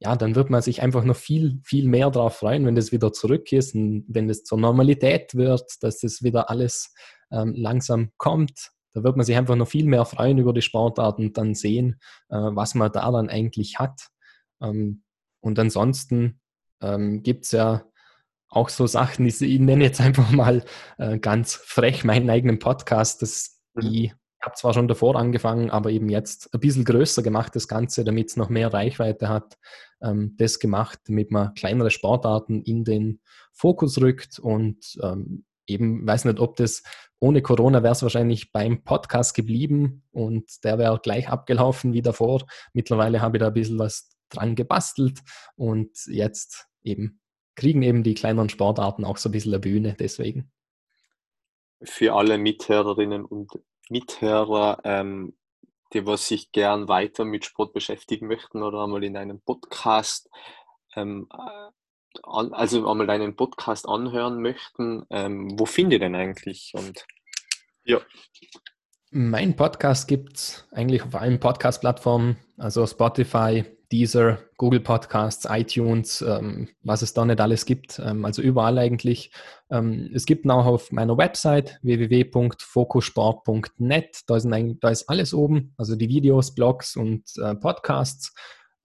ja, 0.00 0.14
dann 0.14 0.34
wird 0.34 0.48
man 0.48 0.62
sich 0.62 0.80
einfach 0.82 1.02
noch 1.04 1.16
viel, 1.16 1.60
viel 1.64 1.88
mehr 1.88 2.10
darauf 2.10 2.36
freuen, 2.36 2.64
wenn 2.66 2.76
das 2.76 2.92
wieder 2.92 3.12
zurück 3.12 3.50
ist 3.52 3.74
und 3.74 4.04
wenn 4.08 4.30
es 4.30 4.44
zur 4.44 4.58
Normalität 4.58 5.34
wird, 5.34 5.82
dass 5.82 5.98
das 5.98 6.22
wieder 6.22 6.50
alles 6.50 6.94
ähm, 7.32 7.54
langsam 7.56 8.12
kommt. 8.16 8.70
Da 8.92 9.02
wird 9.02 9.16
man 9.16 9.26
sich 9.26 9.36
einfach 9.36 9.56
noch 9.56 9.68
viel 9.68 9.86
mehr 9.86 10.04
freuen 10.04 10.38
über 10.38 10.52
die 10.52 10.62
Sportart 10.62 11.18
und 11.18 11.36
dann 11.36 11.54
sehen, 11.54 12.00
äh, 12.28 12.36
was 12.36 12.74
man 12.74 12.92
da 12.92 13.10
dann 13.10 13.28
eigentlich 13.28 13.78
hat. 13.78 14.08
Ähm, 14.62 15.02
und 15.40 15.58
ansonsten 15.58 16.40
ähm, 16.80 17.22
gibt 17.22 17.44
es 17.44 17.52
ja 17.52 17.84
auch 18.48 18.68
so 18.68 18.86
Sachen, 18.86 19.26
ich, 19.26 19.40
ich 19.42 19.58
nenne 19.58 19.84
jetzt 19.84 20.00
einfach 20.00 20.30
mal 20.30 20.64
äh, 20.98 21.18
ganz 21.18 21.54
frech 21.54 22.04
meinen 22.04 22.30
eigenen 22.30 22.58
Podcast, 22.60 23.20
das 23.22 23.60
mhm. 23.74 24.12
Ich 24.40 24.46
habe 24.46 24.54
zwar 24.54 24.72
schon 24.72 24.86
davor 24.86 25.16
angefangen, 25.16 25.70
aber 25.70 25.90
eben 25.90 26.08
jetzt 26.08 26.54
ein 26.54 26.60
bisschen 26.60 26.84
größer 26.84 27.22
gemacht, 27.22 27.56
das 27.56 27.66
Ganze, 27.66 28.04
damit 28.04 28.30
es 28.30 28.36
noch 28.36 28.48
mehr 28.48 28.72
Reichweite 28.72 29.28
hat. 29.28 29.58
Ähm, 30.00 30.36
das 30.36 30.60
gemacht, 30.60 31.00
damit 31.06 31.32
man 31.32 31.54
kleinere 31.54 31.90
Sportarten 31.90 32.62
in 32.62 32.84
den 32.84 33.20
Fokus 33.52 34.00
rückt 34.00 34.38
und 34.38 34.96
ähm, 35.02 35.44
eben, 35.66 36.06
weiß 36.06 36.24
nicht, 36.24 36.38
ob 36.38 36.54
das 36.56 36.84
ohne 37.18 37.42
Corona 37.42 37.82
wäre 37.82 37.92
es 37.92 38.02
wahrscheinlich 38.02 38.52
beim 38.52 38.84
Podcast 38.84 39.34
geblieben 39.34 40.04
und 40.12 40.62
der 40.62 40.78
wäre 40.78 41.00
gleich 41.00 41.28
abgelaufen 41.28 41.92
wie 41.92 42.02
davor. 42.02 42.46
Mittlerweile 42.72 43.20
habe 43.20 43.38
ich 43.38 43.40
da 43.40 43.48
ein 43.48 43.54
bisschen 43.54 43.78
was 43.80 44.16
dran 44.28 44.54
gebastelt 44.54 45.20
und 45.56 45.90
jetzt 46.06 46.68
eben 46.84 47.20
kriegen 47.56 47.82
eben 47.82 48.04
die 48.04 48.14
kleineren 48.14 48.50
Sportarten 48.50 49.04
auch 49.04 49.16
so 49.16 49.28
ein 49.28 49.32
bisschen 49.32 49.52
eine 49.52 49.60
Bühne 49.60 49.96
deswegen. 49.98 50.52
Für 51.82 52.14
alle 52.14 52.38
Mithörerinnen 52.38 53.24
und 53.24 53.50
Mithörer, 53.90 54.80
ähm, 54.84 55.36
die 55.92 56.06
was 56.06 56.28
sich 56.28 56.52
gern 56.52 56.88
weiter 56.88 57.24
mit 57.24 57.44
Sport 57.44 57.72
beschäftigen 57.72 58.26
möchten 58.26 58.62
oder 58.62 58.84
einmal 58.84 59.04
in 59.04 59.16
einem 59.16 59.40
Podcast, 59.40 60.28
ähm, 60.96 61.28
an, 62.22 62.52
also 62.52 62.88
einmal 62.88 63.08
einen 63.10 63.36
Podcast 63.36 63.88
anhören 63.88 64.40
möchten, 64.42 65.06
ähm, 65.10 65.58
wo 65.58 65.66
finde 65.66 65.96
ich 65.96 66.00
denn 66.00 66.14
eigentlich? 66.14 66.72
Und 66.74 67.06
ja. 67.84 68.00
Mein 69.10 69.56
Podcast 69.56 70.06
gibt 70.08 70.36
es 70.36 70.68
eigentlich 70.72 71.02
auf 71.02 71.14
allen 71.14 71.40
Podcast-Plattformen, 71.40 72.36
also 72.58 72.86
Spotify, 72.86 73.64
Deezer, 73.90 74.38
Google 74.58 74.80
Podcasts, 74.80 75.46
iTunes, 75.48 76.20
ähm, 76.22 76.68
was 76.82 77.00
es 77.02 77.14
da 77.14 77.24
nicht 77.24 77.40
alles 77.40 77.64
gibt. 77.64 78.00
Ähm, 78.04 78.24
also 78.24 78.42
überall 78.42 78.76
eigentlich. 78.78 79.30
Ähm, 79.70 80.10
es 80.14 80.26
gibt 80.26 80.48
auch 80.50 80.66
auf 80.66 80.92
meiner 80.92 81.16
Website 81.16 81.78
www.fokusport.net. 81.82 84.20
Da, 84.26 84.38
da, 84.38 84.90
ist 84.90 85.08
alles 85.08 85.32
oben, 85.32 85.72
also 85.78 85.96
die 85.96 86.08
Videos, 86.08 86.54
Blogs 86.54 86.96
und 86.96 87.24
äh, 87.38 87.54
Podcasts. 87.54 88.34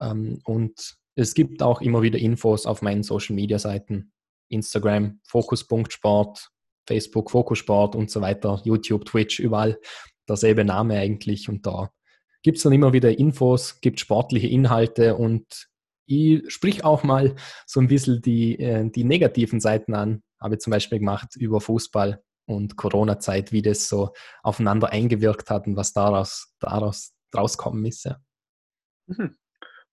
Ähm, 0.02 0.40
und 0.46 0.96
es 1.16 1.34
gibt 1.34 1.62
auch 1.62 1.82
immer 1.82 2.02
wieder 2.02 2.20
Infos 2.20 2.66
auf 2.66 2.82
meinen 2.82 3.04
Social 3.04 3.36
Media 3.36 3.60
Seiten. 3.60 4.14
Instagram, 4.50 5.20
Fokus.sport, 5.24 6.50
Facebook, 6.88 7.32
Fokussport 7.32 7.96
und 7.96 8.12
so 8.12 8.22
weiter, 8.22 8.62
YouTube, 8.64 9.06
Twitch, 9.06 9.40
überall 9.40 9.80
derselbe 10.28 10.64
Name 10.64 10.98
eigentlich. 10.98 11.50
Und 11.50 11.66
da 11.66 11.92
gibt 12.44 12.58
es 12.58 12.64
dann 12.64 12.74
immer 12.74 12.94
wieder 12.94 13.18
Infos, 13.18 13.82
gibt 13.82 14.00
sportliche 14.00 14.48
Inhalte 14.48 15.16
und 15.16 15.68
ich 16.06 16.44
sprich 16.54 16.84
auch 16.84 17.04
mal 17.04 17.36
so 17.66 17.80
ein 17.80 17.88
bisschen 17.88 18.22
die, 18.22 18.60
äh, 18.60 18.90
die 18.90 19.06
negativen 19.06 19.60
Seiten 19.60 19.96
an. 19.96 20.22
Habe 20.40 20.56
ich 20.56 20.62
zum 20.62 20.72
Beispiel 20.72 21.00
gemacht 21.00 21.36
über 21.38 21.62
Fußball 21.62 22.22
und 22.46 22.76
Corona-Zeit, 22.76 23.54
wie 23.54 23.62
das 23.62 23.88
so 23.88 24.14
aufeinander 24.44 24.90
eingewirkt 24.90 25.50
hat 25.50 25.66
und 25.66 25.78
was 25.78 25.94
daraus, 25.94 26.54
daraus 26.60 27.14
rauskommen 27.36 27.86
ist. 27.86 28.04
Ja. 28.04 28.18
Mhm. 29.08 29.38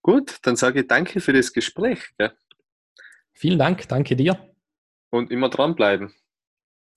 Gut, 0.03 0.39
dann 0.43 0.57
sage 0.57 0.81
ich 0.81 0.89
danke 0.89 1.21
für 1.21 1.33
das 1.33 1.53
Gespräch. 1.53 2.11
Ja. 2.19 2.33
Vielen 3.33 3.59
Dank, 3.59 3.87
danke 3.89 4.17
dir. 4.17 4.53
Und 5.11 5.31
immer 5.31 5.49
dranbleiben. 5.49 6.13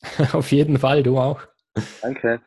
Auf 0.34 0.52
jeden 0.52 0.80
Fall, 0.80 1.04
du 1.04 1.18
auch. 1.18 1.42
Danke. 2.02 2.42